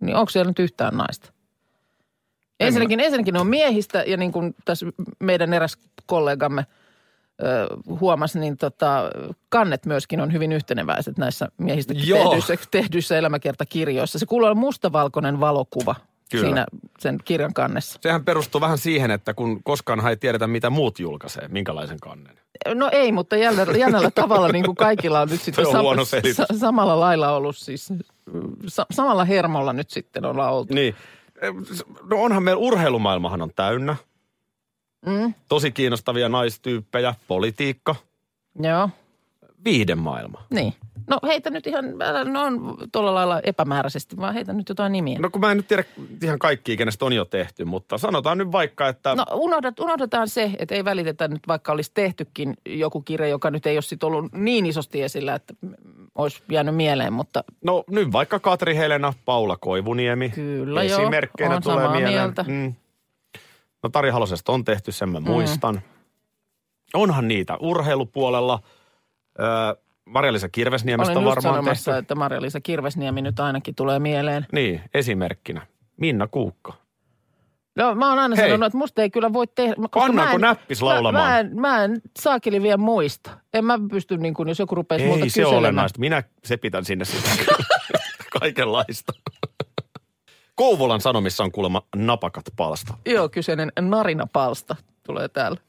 Niin 0.00 0.16
onko 0.16 0.30
siellä 0.30 0.50
nyt 0.50 0.58
yhtään 0.58 0.96
naista? 0.96 1.32
Ensinnäkin, 2.60 3.00
ensinnäkin 3.00 3.34
ne 3.34 3.40
on 3.40 3.46
miehistä 3.46 4.04
ja 4.06 4.16
niin 4.16 4.32
kuin 4.32 4.54
tässä 4.64 4.86
meidän 5.18 5.54
eräs 5.54 5.78
kollegamme 6.06 6.66
ö, 7.42 7.66
huomasi, 8.00 8.38
niin 8.38 8.56
tota, 8.56 9.10
kannet 9.48 9.86
myöskin 9.86 10.20
on 10.20 10.32
hyvin 10.32 10.52
yhteneväiset 10.52 11.18
näissä 11.18 11.48
miehistä 11.58 11.94
Joo. 11.96 12.24
tehdyissä, 12.24 12.54
tehdyissä 12.70 13.18
elämäkertakirjoissa. 13.18 14.18
Se 14.18 14.26
kuuluu 14.26 14.46
olla 14.46 14.54
mustavalkoinen 14.54 15.40
valokuva 15.40 15.94
Kyllä. 16.30 16.44
siinä 16.44 16.66
sen 16.98 17.18
kirjan 17.24 17.54
kannessa. 17.54 17.98
Sehän 18.02 18.24
perustuu 18.24 18.60
vähän 18.60 18.78
siihen, 18.78 19.10
että 19.10 19.34
kun 19.34 19.62
koskaan 19.62 20.08
ei 20.08 20.16
tiedetä, 20.16 20.46
mitä 20.46 20.70
muut 20.70 20.98
julkaisee, 20.98 21.48
minkälaisen 21.48 22.00
kannen. 22.00 22.38
No 22.74 22.88
ei, 22.92 23.12
mutta 23.12 23.36
jännällä, 23.36 23.78
jännällä 23.78 24.10
tavalla 24.10 24.48
niin 24.48 24.64
kuin 24.64 24.76
kaikilla 24.76 25.20
on 25.20 25.28
nyt 25.28 25.42
sitten 25.44 25.80
huono 25.80 26.04
selitys. 26.04 26.36
samalla 26.60 27.00
lailla 27.00 27.32
ollut 27.32 27.56
siis, 27.56 27.92
sa- 28.66 28.86
samalla 28.90 29.24
hermolla 29.24 29.72
nyt 29.72 29.90
sitten 29.90 30.24
ollaan 30.24 30.52
oltu. 30.52 30.74
Niin. 30.74 30.94
No 32.10 32.22
onhan 32.22 32.42
meillä 32.42 32.60
urheilumaailmahan 32.60 33.42
on 33.42 33.50
täynnä. 33.56 33.96
Mm, 35.06 35.34
Tosi 35.48 35.70
kiinnostavia 35.70 36.28
naistyyppejä, 36.28 37.14
politiikka, 37.28 37.94
joo, 38.60 38.90
viihdemaailma. 39.64 40.42
niin. 40.50 40.74
No 41.08 41.18
heitä 41.26 41.50
nyt 41.50 41.66
ihan, 41.66 41.84
no 42.24 42.42
on 42.42 42.76
tuolla 42.92 43.14
lailla 43.14 43.40
epämääräisesti, 43.42 44.16
vaan 44.16 44.34
heitä 44.34 44.52
nyt 44.52 44.68
jotain 44.68 44.92
nimiä. 44.92 45.18
No 45.18 45.30
kun 45.30 45.40
mä 45.40 45.50
en 45.50 45.56
nyt 45.56 45.68
tiedä 45.68 45.84
ihan 46.22 46.38
kaikkia, 46.38 46.76
kenestä 46.76 47.04
on 47.04 47.12
jo 47.12 47.24
tehty, 47.24 47.64
mutta 47.64 47.98
sanotaan 47.98 48.38
nyt 48.38 48.52
vaikka, 48.52 48.88
että... 48.88 49.14
No 49.14 49.24
unohdat, 49.34 49.80
unohdetaan 49.80 50.28
se, 50.28 50.50
että 50.58 50.74
ei 50.74 50.84
välitetä 50.84 51.28
nyt, 51.28 51.48
vaikka 51.48 51.72
olisi 51.72 51.90
tehtykin 51.94 52.54
joku 52.66 53.00
kirja, 53.00 53.28
joka 53.28 53.50
nyt 53.50 53.66
ei 53.66 53.76
ole 53.76 53.82
sit 53.82 54.04
ollut 54.04 54.32
niin 54.32 54.66
isosti 54.66 55.02
esillä, 55.02 55.34
että 55.34 55.54
olisi 56.14 56.42
jäänyt 56.50 56.76
mieleen, 56.76 57.12
mutta 57.12 57.44
No 57.64 57.84
nyt 57.90 58.12
vaikka 58.12 58.40
Katri 58.40 58.76
Helena, 58.76 59.12
Paula 59.24 59.56
Koivuniemi. 59.56 60.28
Kyllä, 60.28 60.82
joo. 60.82 61.00
Esimerkkeinä 61.00 61.54
Oon 61.54 61.62
tulee 61.62 61.76
samaa 61.76 61.92
mieleen. 61.92 62.14
mieltä. 62.14 62.44
Mm. 62.48 62.74
No 63.82 63.90
Tari 63.90 64.10
Halosesta 64.10 64.52
on 64.52 64.64
tehty, 64.64 64.92
sen 64.92 65.08
mä 65.08 65.20
muistan. 65.20 65.80
Onhan 66.94 67.28
niitä 67.28 67.56
urheilupuolella. 67.56 68.60
Öö, 69.40 69.46
Marja-Liisa 70.08 70.48
Kirvesniemestä 70.48 71.12
just 71.12 71.24
varmaan 71.24 71.42
sanomassa, 71.42 71.90
tehty. 71.90 71.98
että 72.02 72.14
Marja-Liisa 72.14 72.60
Kirvesniemi 72.60 73.22
nyt 73.22 73.40
ainakin 73.40 73.74
tulee 73.74 73.98
mieleen. 73.98 74.46
Niin, 74.52 74.80
esimerkkinä. 74.94 75.66
Minna 75.96 76.26
Kuukka. 76.26 76.72
No 77.76 77.94
mä 77.94 78.08
oon 78.10 78.18
aina 78.18 78.36
Hei. 78.36 78.44
sanonut, 78.46 78.66
että 78.66 78.78
musta 78.78 79.02
ei 79.02 79.10
kyllä 79.10 79.32
voi 79.32 79.46
tehdä. 79.46 79.74
koska 79.76 80.00
Pannaanko 80.00 80.30
mä 80.30 80.34
en- 80.34 80.40
näppis 80.40 80.82
laulamaan? 80.82 81.24
Mä, 81.26 81.30
mä, 81.30 81.38
en, 81.40 81.60
mä 81.60 81.84
en 81.84 82.00
saakeli 82.20 82.62
vielä 82.62 82.76
muista. 82.76 83.30
En 83.54 83.64
mä 83.64 83.78
pysty, 83.90 84.16
niin 84.16 84.34
kuin, 84.34 84.48
jos 84.48 84.58
joku 84.58 84.74
rupeaisi 84.74 85.06
multa 85.06 85.24
Ei 85.24 85.30
se 85.30 85.40
ole 85.40 85.44
kyselemään. 85.46 85.58
olennaista. 85.64 86.00
Minä 86.00 86.22
sepitän 86.44 86.84
sinne 86.84 87.04
sitä 87.04 87.28
kaikenlaista. 88.40 89.12
Kouvolan 90.54 91.00
Sanomissa 91.00 91.44
on 91.44 91.52
kuulemma 91.52 91.82
napakat 91.96 92.44
palsta. 92.56 92.94
Joo, 93.06 93.28
kyseinen 93.28 93.72
narinapalsta 93.80 94.76
tulee 95.06 95.28
täällä. 95.28 95.60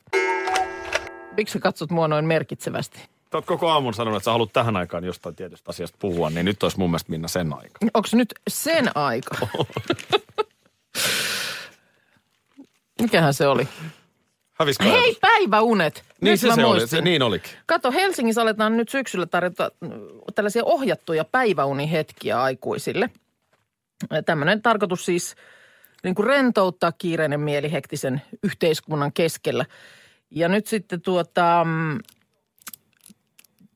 Miksi 1.37 1.53
sä 1.53 1.59
katsot 1.59 1.91
mua 1.91 2.07
noin 2.07 2.25
merkitsevästi? 2.25 2.99
Sä 3.31 3.37
oot 3.37 3.45
koko 3.45 3.69
aamun 3.69 3.93
sanonut, 3.93 4.17
että 4.17 4.25
sä 4.25 4.31
haluat 4.31 4.53
tähän 4.53 4.75
aikaan 4.75 5.03
jostain 5.03 5.35
tietystä 5.35 5.69
asiasta 5.69 5.97
puhua, 6.01 6.29
niin 6.29 6.45
nyt 6.45 6.63
olisi 6.63 6.77
mun 6.79 6.89
mielestä 6.89 7.11
Minna 7.11 7.27
sen 7.27 7.53
aika. 7.53 7.79
Onko 7.93 8.09
nyt 8.13 8.33
sen 8.47 8.97
aika? 8.97 9.37
Mikähän 13.01 13.33
se 13.33 13.47
oli? 13.47 13.67
Hävisikö 14.59 14.83
Hei, 14.83 15.17
päiväunet! 15.21 16.03
Niin 16.21 16.31
Nyt 16.31 16.39
se, 16.39 16.55
se 16.55 16.65
oli, 16.65 16.87
se, 16.87 17.01
niin 17.01 17.21
olikin. 17.21 17.51
Kato, 17.65 17.91
Helsingissä 17.91 18.41
aletaan 18.41 18.77
nyt 18.77 18.89
syksyllä 18.89 19.25
tarjota 19.25 19.71
mm, 19.81 19.89
tällaisia 20.35 20.65
ohjattuja 20.65 21.25
päiväunihetkiä 21.25 22.41
aikuisille. 22.41 23.09
Tämmöinen 24.25 24.61
tarkoitus 24.61 25.05
siis 25.05 25.35
niin 26.03 26.15
kuin 26.15 26.27
rentouttaa 26.27 26.91
kiireinen 26.91 27.39
mieli 27.39 27.71
hektisen 27.71 28.21
yhteiskunnan 28.43 29.13
keskellä. 29.13 29.65
Ja 30.31 30.49
nyt 30.49 30.67
sitten 30.67 31.01
tuota, 31.01 31.65
mm, 31.65 31.99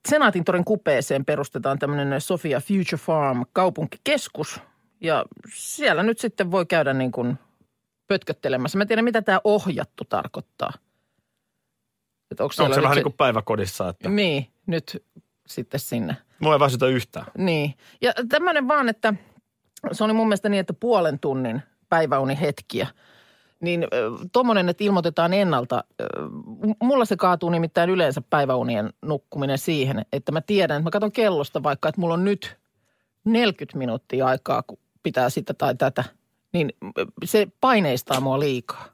Senaatintorin 0.10 0.66
kupeeseen 0.66 1.26
perustetaan 1.26 1.80
tämmöinen 1.80 2.22
Sofia 2.22 2.60
Future 2.60 2.98
Farm 2.98 3.46
kaupunkikeskus. 3.54 4.60
Ja 5.02 5.26
siellä 5.54 6.04
nyt 6.04 6.20
sitten 6.20 6.52
voi 6.52 6.66
käydä 6.66 6.94
niin 6.94 7.12
kuin 7.12 7.38
pötköttelemässä. 8.08 8.78
Mä 8.78 8.82
en 8.82 8.88
tiedä, 8.88 9.02
mitä 9.02 9.22
tämä 9.22 9.42
ohjattu 9.44 10.04
tarkoittaa. 10.10 10.74
Että 12.32 12.44
onko, 12.44 12.54
Onko 12.60 12.76
se 12.76 12.82
vähän 12.82 12.96
niin 12.96 13.04
kuin 13.04 13.14
päiväkodissa, 13.18 13.90
että 13.90 14.10
Niin, 14.10 14.48
nyt 14.66 15.04
sitten 15.48 15.80
sinne. 15.80 16.18
mua 16.40 16.54
ei 16.54 16.60
väsytä 16.60 16.88
yhtään. 16.88 17.26
Niin. 17.38 17.74
Ja 18.02 18.14
tämmöinen 18.30 18.68
vaan, 18.68 18.90
että 18.90 19.14
se 19.92 20.04
oli 20.04 20.14
mun 20.14 20.28
mielestä 20.28 20.50
niin, 20.50 20.60
että 20.60 20.74
puolen 20.74 21.20
tunnin 21.20 21.62
päiväunihetkiä. 21.90 22.88
Niin 23.64 23.88
tuommoinen, 24.32 24.70
että 24.70 24.84
ilmoitetaan 24.84 25.34
ennalta. 25.34 25.84
Mulla 26.82 27.06
se 27.06 27.16
kaatuu 27.16 27.50
nimittäin 27.50 27.90
yleensä 27.90 28.22
päiväunien 28.30 28.94
nukkuminen 29.02 29.58
siihen, 29.58 30.06
että 30.12 30.32
mä 30.32 30.42
tiedän, 30.42 30.78
että 30.78 30.88
mä 30.88 30.92
katson 30.92 31.12
kellosta 31.12 31.64
vaikka, 31.64 31.90
että 31.90 32.02
mulla 32.02 32.14
on 32.14 32.24
nyt 32.24 32.58
40 33.26 33.78
minuuttia 33.78 34.26
aikaa, 34.26 34.64
kun 34.64 34.78
pitää 35.04 35.30
sitä 35.30 35.54
tai 35.54 35.76
tätä. 35.76 36.04
Niin 36.54 36.74
se 37.24 37.48
paineistaa 37.62 38.20
mua 38.20 38.40
liikaa. 38.40 38.86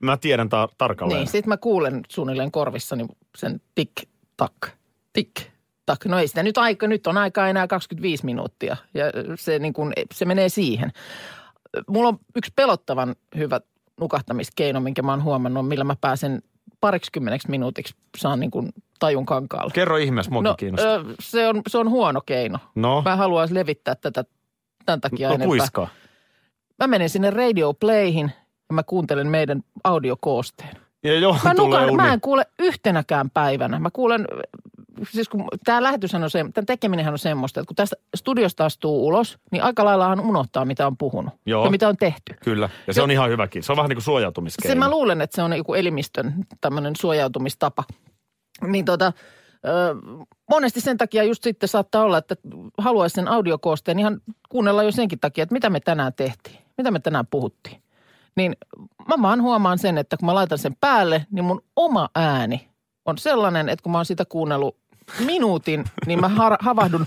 Mä 0.00 0.16
tiedän 0.16 0.48
ta- 0.48 0.68
tarkalleen. 0.78 1.18
Niin, 1.18 1.28
sit 1.28 1.46
mä 1.46 1.56
kuulen 1.56 2.02
suunnilleen 2.08 2.50
korvissani 2.50 3.06
sen 3.36 3.60
tik 3.74 3.92
tak, 4.36 4.52
tik 5.12 5.30
tak. 5.86 6.04
No 6.04 6.18
ei 6.18 6.28
sitä 6.28 6.42
nyt 6.42 6.58
aika, 6.58 6.86
nyt 6.86 7.06
on 7.06 7.18
aikaa 7.18 7.48
enää 7.48 7.66
25 7.66 8.24
minuuttia 8.24 8.76
ja 8.94 9.04
se, 9.38 9.58
niin 9.58 9.72
kun, 9.72 9.92
se 10.14 10.24
menee 10.24 10.48
siihen. 10.48 10.90
Mulla 11.88 12.08
on 12.08 12.18
yksi 12.36 12.52
pelottavan 12.56 13.16
hyvä 13.36 13.60
nukahtamiskeino, 14.00 14.80
minkä 14.80 15.02
mä 15.02 15.12
oon 15.12 15.22
huomannut, 15.24 15.68
millä 15.68 15.84
mä 15.84 15.96
pääsen 16.00 16.42
pariksikymmeneksi 16.80 17.50
minuutiksi 17.50 17.94
saan 18.16 18.40
niin 18.40 18.50
kuin 18.50 18.68
tajun 18.98 19.26
kankaalle. 19.26 19.72
Kerro 19.74 19.96
ihmeessä, 19.96 20.30
muakin 20.32 20.48
No, 20.50 20.54
kiinnostaa. 20.54 20.94
ö, 20.94 21.04
se, 21.20 21.48
on, 21.48 21.62
se 21.68 21.78
on 21.78 21.90
huono 21.90 22.20
keino. 22.26 22.58
No, 22.74 23.02
Mä 23.04 23.16
haluaisin 23.16 23.54
levittää 23.54 23.94
tätä 23.94 24.24
tämän 24.86 25.00
takia 25.00 25.28
no 25.28 25.34
enempää. 25.34 25.46
kuiskaa. 25.46 25.88
Mä 26.78 26.86
menen 26.86 27.08
sinne 27.10 27.30
Radio 27.30 27.74
Playhin 27.74 28.32
ja 28.68 28.74
mä 28.74 28.82
kuuntelen 28.82 29.26
meidän 29.26 29.60
audiokoosteen. 29.84 30.76
Ja 31.04 31.18
joo, 31.18 31.36
Mä, 31.44 31.54
nukan, 31.54 31.84
uni. 31.84 31.96
mä 31.96 32.12
en 32.12 32.20
kuule 32.20 32.46
yhtenäkään 32.58 33.30
päivänä. 33.30 33.78
Mä 33.78 33.90
kuulen, 33.92 34.26
siis 35.10 35.28
kun 35.28 35.48
tämä 35.64 35.82
lähetyshän 35.82 36.22
on 36.22 36.30
se, 36.30 36.44
tämän 36.54 36.66
tekeminenhän 36.66 37.14
on 37.14 37.18
semmoista, 37.18 37.60
että 37.60 37.68
kun 37.68 37.76
tästä 37.76 37.96
studiosta 38.16 38.64
astuu 38.64 39.06
ulos, 39.06 39.38
niin 39.52 39.62
aika 39.62 39.84
laillahan 39.84 40.20
unohtaa, 40.20 40.64
mitä 40.64 40.86
on 40.86 40.96
puhunut 40.96 41.34
Joo. 41.46 41.64
ja 41.64 41.70
mitä 41.70 41.88
on 41.88 41.96
tehty. 41.96 42.34
Kyllä, 42.44 42.68
ja 42.86 42.92
se 42.92 43.02
on 43.02 43.10
ihan 43.10 43.30
hyväkin. 43.30 43.62
Se 43.62 43.72
on 43.72 43.76
vähän 43.76 43.88
niin 43.88 43.96
kuin 43.96 44.04
suojautumiskeino. 44.04 44.74
Se 44.74 44.78
mä 44.78 44.90
luulen, 44.90 45.20
että 45.20 45.36
se 45.36 45.42
on 45.42 45.56
joku 45.56 45.74
elimistön 45.74 46.34
tämmöinen 46.60 46.96
suojautumistapa. 46.96 47.84
Niin 48.66 48.84
tota, 48.84 49.12
monesti 50.50 50.80
sen 50.80 50.98
takia 50.98 51.22
just 51.24 51.42
sitten 51.42 51.68
saattaa 51.68 52.02
olla, 52.02 52.18
että 52.18 52.34
haluaisi 52.78 53.14
sen 53.14 53.28
audiokoosteen 53.28 53.98
ihan 53.98 54.20
kuunnella 54.48 54.82
jo 54.82 54.92
senkin 54.92 55.20
takia, 55.20 55.42
että 55.42 55.52
mitä 55.52 55.70
me 55.70 55.80
tänään 55.80 56.14
tehtiin, 56.14 56.58
mitä 56.78 56.90
me 56.90 57.00
tänään 57.00 57.26
puhuttiin. 57.26 57.82
Niin 58.36 58.56
mä 59.08 59.22
vaan 59.22 59.42
huomaan 59.42 59.78
sen, 59.78 59.98
että 59.98 60.16
kun 60.16 60.26
mä 60.26 60.34
laitan 60.34 60.58
sen 60.58 60.76
päälle, 60.80 61.26
niin 61.30 61.44
mun 61.44 61.62
oma 61.76 62.08
ääni 62.14 62.68
on 63.04 63.18
sellainen, 63.18 63.68
että 63.68 63.82
kun 63.82 63.92
mä 63.92 63.98
oon 63.98 64.04
sitä 64.04 64.24
kuunnellut 64.24 64.76
minuutin, 65.26 65.84
niin 66.06 66.20
mä 66.20 66.28
har- 66.28 66.56
havahdun 66.60 67.06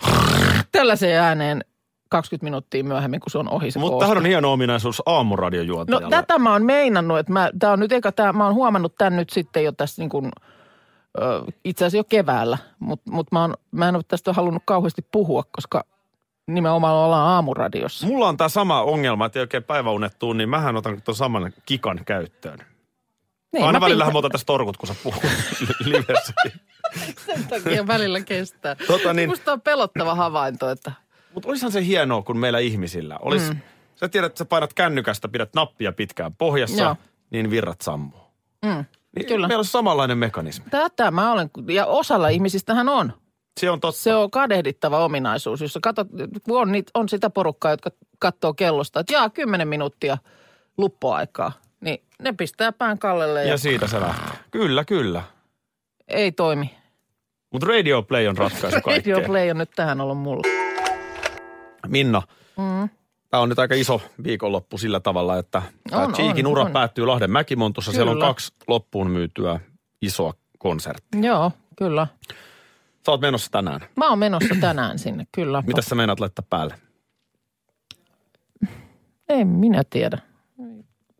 tällaiseen 0.71 1.21
ääneen 1.21 1.63
20 2.09 2.43
minuuttia 2.43 2.83
myöhemmin, 2.83 3.19
kun 3.19 3.31
se 3.31 3.37
on 3.37 3.49
ohi 3.49 3.71
se 3.71 3.79
Mutta 3.79 3.99
tämähän 3.99 4.17
on 4.17 4.25
hieno 4.25 4.53
ominaisuus 4.53 5.01
No 5.05 5.13
aamuradiojuontajalle. 5.13 6.09
tätä 6.09 6.39
mä 6.39 6.51
oon 6.51 6.65
meinannut, 6.65 7.19
että 7.19 7.33
mä, 7.33 7.49
tää 7.59 7.71
on 7.71 7.79
nyt 7.79 7.91
eka, 7.91 8.11
tää, 8.11 8.33
mä 8.33 8.45
oon 8.45 8.53
huomannut 8.53 8.95
tämän 8.97 9.15
nyt 9.15 9.29
sitten 9.29 9.63
jo 9.63 9.71
tässä 9.71 10.01
niin 10.01 10.09
kuin, 10.09 10.31
ö, 11.21 11.43
itse 11.63 11.85
asiassa 11.85 11.97
jo 11.97 12.03
keväällä, 12.03 12.57
mutta 12.79 13.11
mut 13.11 13.31
mä, 13.31 13.41
oon, 13.41 13.53
mä 13.71 13.89
en 13.89 13.95
ole 13.95 14.03
tästä 14.07 14.33
halunnut 14.33 14.63
kauheasti 14.65 15.01
puhua, 15.11 15.43
koska 15.51 15.83
nimenomaan 16.47 16.95
ollaan 16.95 17.27
aamuradiossa. 17.27 18.07
Mulla 18.07 18.27
on 18.27 18.37
tämä 18.37 18.49
sama 18.49 18.81
ongelma, 18.81 19.25
että 19.25 19.39
ei 19.39 19.41
oikein 19.43 19.63
päiväunettuu, 19.63 20.33
niin 20.33 20.49
mähän 20.49 20.75
otan 20.77 21.01
tuon 21.01 21.15
saman 21.15 21.53
kikan 21.65 21.99
käyttöön. 22.05 22.59
Niin, 23.53 23.65
Aina 23.65 23.81
välillä 23.81 24.11
mä 24.11 24.17
otan 24.19 24.31
tässä 24.31 24.45
torkut, 24.45 24.77
kun 24.77 24.87
sä 24.87 24.95
puhut 25.03 25.23
livessä. 25.85 26.33
Sen 27.25 27.47
takia 27.49 27.87
välillä 27.87 28.21
kestää. 28.21 28.75
Tota 28.87 29.13
niin- 29.13 29.29
Musta 29.29 29.53
on 29.53 29.61
pelottava 29.61 30.15
havainto, 30.15 30.69
että 30.69 30.91
Mutta 31.33 31.49
olisihan 31.49 31.71
se 31.71 31.85
hienoa, 31.85 32.21
kun 32.21 32.37
meillä 32.37 32.59
ihmisillä 32.59 33.17
olisi... 33.21 33.53
Mm. 33.53 33.59
Sä 33.95 34.09
tiedät, 34.09 34.27
että 34.31 34.37
sä 34.37 34.45
painat 34.45 34.73
kännykästä, 34.73 35.27
pidät 35.27 35.49
nappia 35.55 35.91
pitkään 35.91 36.35
pohjassa, 36.35 36.83
Joo. 36.83 36.95
niin 37.29 37.49
virrat 37.49 37.81
sammuu. 37.81 38.19
mm, 38.65 38.85
Niin 39.15 39.25
Kyllä. 39.27 39.47
Meillä 39.47 39.59
on 39.61 39.65
samanlainen 39.65 40.17
mekanismi. 40.17 40.65
tätä 40.71 41.11
mä 41.11 41.31
olen, 41.31 41.49
ja 41.67 41.85
osalla 41.85 42.29
ihmisistähän 42.29 42.89
on. 42.89 43.13
Se 43.59 43.69
on 43.69 43.79
totta. 43.79 44.01
Se 44.01 44.15
on 44.15 44.31
kadehdittava 44.31 45.05
ominaisuus, 45.05 45.61
jossa 45.61 45.79
katsot, 45.83 46.07
on, 46.49 46.71
niitä, 46.71 46.91
on 46.93 47.09
sitä 47.09 47.29
porukkaa, 47.29 47.71
jotka 47.71 47.89
katsoo 48.19 48.53
kellosta, 48.53 48.99
että 48.99 49.13
jaa, 49.13 49.29
10 49.29 49.67
minuuttia 49.67 50.17
luppuaikaa. 50.77 51.51
Ne 52.21 52.33
pistää 52.33 52.71
pään 52.71 52.99
kallelle 52.99 53.41
ja, 53.43 53.49
Ja 53.49 53.57
siitä 53.57 53.87
se 53.87 53.99
lähtee. 54.01 54.39
Kyllä, 54.51 54.85
kyllä. 54.85 55.23
ei 56.07 56.31
toimi. 56.31 56.77
Mutta 57.51 57.67
Radio 57.67 58.01
Play 58.03 58.27
on 58.27 58.37
ratkaisu 58.37 58.81
kaikkeen. 58.85 59.15
Radio 59.15 59.27
Play 59.27 59.49
on 59.51 59.57
nyt 59.57 59.71
tähän 59.75 60.01
ollut 60.01 60.17
mulla. 60.17 60.41
Minna, 61.87 62.21
Mm. 62.57 62.89
tämä 63.29 63.41
on 63.43 63.49
nyt 63.49 63.59
aika 63.59 63.75
iso 63.75 64.01
viikonloppu 64.23 64.77
sillä 64.77 64.99
tavalla, 64.99 65.37
että 65.37 65.61
On, 65.91 66.13
Cheekin 66.13 66.47
ura 66.47 66.63
on. 66.63 66.71
päättyy 66.71 67.05
Lahden 67.05 67.31
Mäkimontussa. 67.31 67.91
Siellä 67.91 68.11
on 68.11 68.15
Kyllä. 68.15 68.27
kaksi 68.27 68.53
loppuun 68.67 69.09
myytyä 69.11 69.59
isoa 70.01 70.33
konserttia. 70.59 71.21
Joo, 71.21 71.51
kyllä. 71.77 72.07
Sä 73.05 73.11
oot 73.11 73.21
menossa 73.21 73.51
tänään. 73.51 73.81
Mä 73.95 74.09
oon 74.09 74.19
menossa 74.19 74.55
tänään 74.61 74.99
sinne, 74.99 75.27
kyllä. 75.31 75.63
Mitä 75.67 75.81
sä 75.81 75.95
meinaat 75.95 76.19
laittaa 76.19 76.45
päälle? 76.49 76.75
En 79.29 79.47
minä 79.47 79.83
tiedä. 79.89 80.17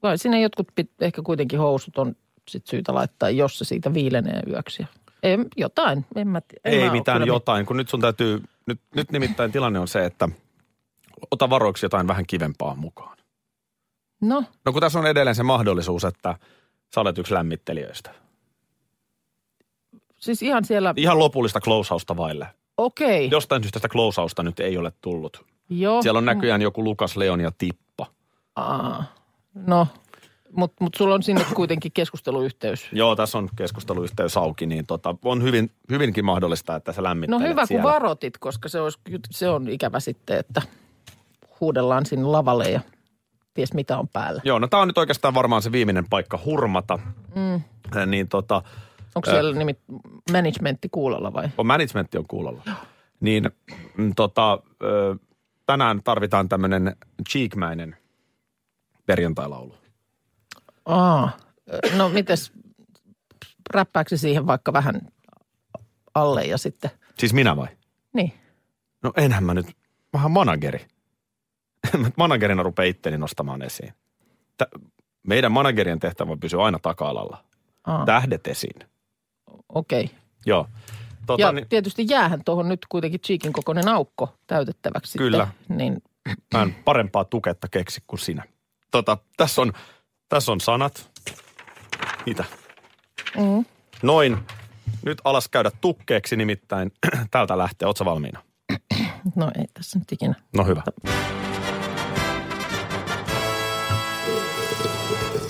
Vai 0.04 0.18
sinne 0.18 0.42
jotkut 0.42 0.68
pit, 0.76 0.92
ehkä 1.02 1.22
kuitenkin 1.22 1.60
housut 1.60 1.98
on 1.98 2.16
sit 2.48 2.68
syytä 2.68 2.94
laittaa, 2.94 3.30
jos 3.30 3.58
se 3.58 3.66
siitä 3.66 3.94
viilenee 3.94 4.42
yöksi. 4.50 4.86
En, 5.24 5.46
jotain, 5.58 6.06
en 6.16 6.28
mä 6.28 6.42
tiedä. 6.42 6.62
En 6.66 6.74
Ei 6.74 6.86
mä 6.86 6.92
mitään 6.92 7.28
jotain, 7.28 7.66
kun 7.66 7.78
nyt 7.78 7.90
sun 7.90 8.02
täytyy, 8.02 8.44
nyt, 8.66 8.80
nyt 8.96 9.12
nimittäin 9.12 9.52
tilanne 9.52 9.80
on 9.80 9.88
se, 9.88 10.06
että 10.06 10.30
ota 11.32 11.50
varoiksi 11.50 11.86
jotain 11.86 12.08
vähän 12.08 12.26
kivempaa 12.28 12.76
mukaan. 12.76 13.18
mit- 13.18 14.30
No, 14.30 14.44
No 14.66 14.72
kun 14.72 14.82
tässä 14.82 15.00
on 15.00 15.08
edelleen 15.08 15.36
se 15.36 15.44
mahdollisuus, 15.44 16.04
että 16.04 16.36
sä 16.96 17.02
olet 17.02 17.18
yksi 17.18 17.34
lämmittelijöistä. 17.34 18.12
siis 20.18 20.42
ihan 20.44 20.66
siellä, 20.66 20.94
Ihan 20.98 21.20
lopullista 21.20 21.60
closehausta 21.60 22.18
vaille. 22.18 22.48
okei. 22.78 23.28
Jostain 23.32 23.64
syystä 23.64 23.80
sitä 23.80 23.90
closehausta 23.90 24.44
nyt 24.44 24.60
ei 24.60 24.78
ole 24.78 24.92
tullut. 25.02 25.46
Joo. 25.70 26.02
Siellä 26.02 26.18
on 26.18 26.26
näköjään 26.26 26.62
joku 26.62 26.84
Lukas, 26.84 27.18
Leon 27.18 27.40
ja 27.42 27.52
Tippa. 27.58 28.06
Aa, 28.56 29.04
no, 29.54 29.88
mutta 30.52 30.84
mut 30.84 30.96
sulla 30.96 31.16
on 31.16 31.24
sinne 31.24 31.46
kuitenkin 31.56 31.92
keskusteluyhteys. 31.92 32.90
Joo, 32.94 33.16
tässä 33.16 33.38
on 33.38 33.50
keskusteluyhteys 33.56 34.38
auki, 34.38 34.66
niin 34.66 34.86
tota, 34.86 35.16
on 35.26 35.44
hyvin, 35.44 35.72
hyvinkin 35.90 36.26
mahdollista, 36.26 36.76
että 36.76 36.92
sä 36.94 37.02
No 37.02 37.04
lämmittelet 37.10 37.42
hyvä, 37.50 37.62
kun 37.62 37.68
siellä. 37.68 37.84
varotit, 37.84 38.38
koska 38.38 38.70
se, 38.70 38.82
olisi, 38.82 39.00
se 39.32 39.50
on 39.50 39.70
ikävä 39.70 40.00
sitten, 40.00 40.38
että 40.40 40.62
huudellaan 41.60 42.06
sinne 42.06 42.26
lavalle 42.26 42.70
ja 42.70 42.82
ties 43.54 43.74
mitä 43.74 43.98
on 43.98 44.08
päällä. 44.08 44.42
Joo, 44.44 44.60
no 44.60 44.68
tää 44.68 44.80
on 44.80 44.88
nyt 44.88 44.98
oikeastaan 44.98 45.34
varmaan 45.34 45.62
se 45.62 45.72
viimeinen 45.72 46.06
paikka 46.10 46.40
hurmata. 46.46 47.00
Mm. 47.36 47.56
Eh, 47.56 48.06
Niin 48.06 48.28
tota, 48.28 48.62
Onko 49.16 49.30
siellä 49.32 49.56
nimit 49.56 49.80
managementti 50.32 50.90
kuulolla 50.90 51.34
vai? 51.34 51.50
on 51.58 51.66
managementti 51.68 52.18
on 52.18 52.28
kuulolla. 52.28 52.64
Niin 53.20 53.52
mm, 53.98 54.14
tota, 54.16 54.60
ö, 54.84 55.16
tänään 55.66 56.04
tarvitaan 56.04 56.50
tämmöinen 56.50 56.96
cheekmäinen 57.30 57.96
perjantailaulu. 59.06 59.76
Aa, 60.86 61.32
no 61.98 62.10
mites, 62.10 62.52
räppääkö 63.74 64.10
se 64.10 64.18
siihen 64.18 64.48
vaikka 64.48 64.74
vähän 64.74 65.02
alle 66.14 66.44
ja 66.46 66.58
sitten, 66.58 66.92
Siis 67.20 67.34
minä 67.34 67.58
vai? 67.58 67.68
niin. 68.14 68.34
No 69.04 69.14
enhän 69.18 69.44
mä 69.44 69.54
nyt, 69.54 69.68
vähän 70.14 70.32
manageri. 70.32 70.86
Managerina 72.18 72.64
rupea 72.64 72.86
itteni 72.86 73.18
nostamaan 73.18 73.62
esiin. 73.62 73.94
Tä, 74.58 74.68
meidän 75.28 75.52
managerien 75.52 76.00
tehtävä 76.00 76.38
pysyy 76.38 76.66
aina 76.66 76.80
taka-alalla. 76.80 77.44
Aa, 77.88 78.06
Tähdet 78.06 78.48
esiin. 78.48 78.80
okei. 79.70 80.04
Okay. 80.04 80.16
Joo. 80.46 80.68
Tota, 81.26 81.42
Ja 81.42 81.52
niin, 81.52 81.70
tietysti 81.70 82.06
jäähän 82.10 82.42
tuohon 82.46 82.70
nyt 82.70 82.86
kuitenkin 82.90 83.20
Cheekin 83.20 83.54
kokoinen 83.54 83.88
aukko 83.88 84.34
täytettäväksi 84.48 85.18
Kyllä. 85.18 85.48
sitten. 85.60 85.78
Niin, 85.78 86.04
mä 86.54 86.62
en 86.62 86.76
parempaa 86.86 87.26
tuketta 87.26 87.68
keksi 87.68 88.04
kuin 88.08 88.20
sinä. 88.20 88.44
Tota, 88.92 89.18
tässä 89.38 89.62
on, 89.62 89.74
tässä 90.30 90.52
on 90.52 90.62
sanat. 90.62 91.12
Mitä? 92.26 92.46
mm, 93.38 93.66
Noin. 94.04 94.38
Nyt 95.06 95.22
alas 95.24 95.50
käydä 95.50 95.72
tukkeeksi 95.82 96.36
nimittäin. 96.36 96.92
Täältä 97.32 97.58
lähtee. 97.58 97.86
Ootko 97.88 98.06
valmiina? 98.06 98.44
no 99.36 99.52
ei 99.58 99.66
tässä 99.74 100.00
nyt 100.00 100.12
ikinä. 100.12 100.36
No 100.58 100.64
hyvä. 100.66 100.84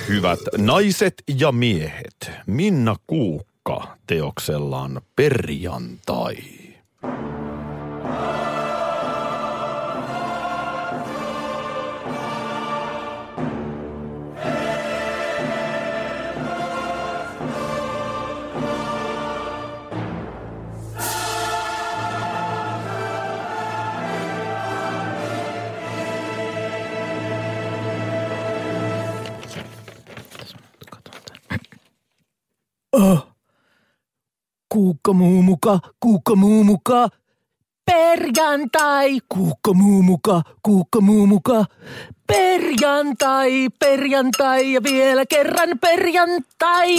Hyvät 0.08 0.39
naiset 0.58 1.13
ja 1.38 1.51
miehet, 1.51 2.32
Minna 2.47 2.95
Kuukka 3.08 3.97
teoksellaan 4.08 5.01
Perjantai. 5.15 6.36
Kuukka 34.69 35.13
muumuka, 35.13 35.80
kuukka 35.99 36.36
muumuka. 36.36 37.10
Perjantai, 37.86 39.19
kuukka 39.30 39.73
muumuka, 39.73 40.41
kuukka 40.63 41.01
muumuka. 41.01 41.65
Perjantai, 42.27 43.69
perjantai 43.80 44.73
ja 44.73 44.84
vielä 44.84 45.25
kerran 45.25 45.80
perjantai. 45.80 46.95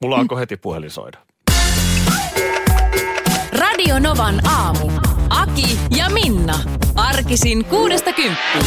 Mulla 0.00 0.16
alkoi 0.16 0.38
heti 0.40 0.56
puhelin 0.56 0.90
soida. 0.90 1.18
Radio 3.52 3.98
Novan 3.98 4.46
aamu. 4.46 4.90
Aki 5.30 5.78
ja 5.96 6.10
Minna. 6.10 6.58
Arkisin 6.96 7.64
kuudesta 7.64 8.12
kymppiin. 8.12 8.66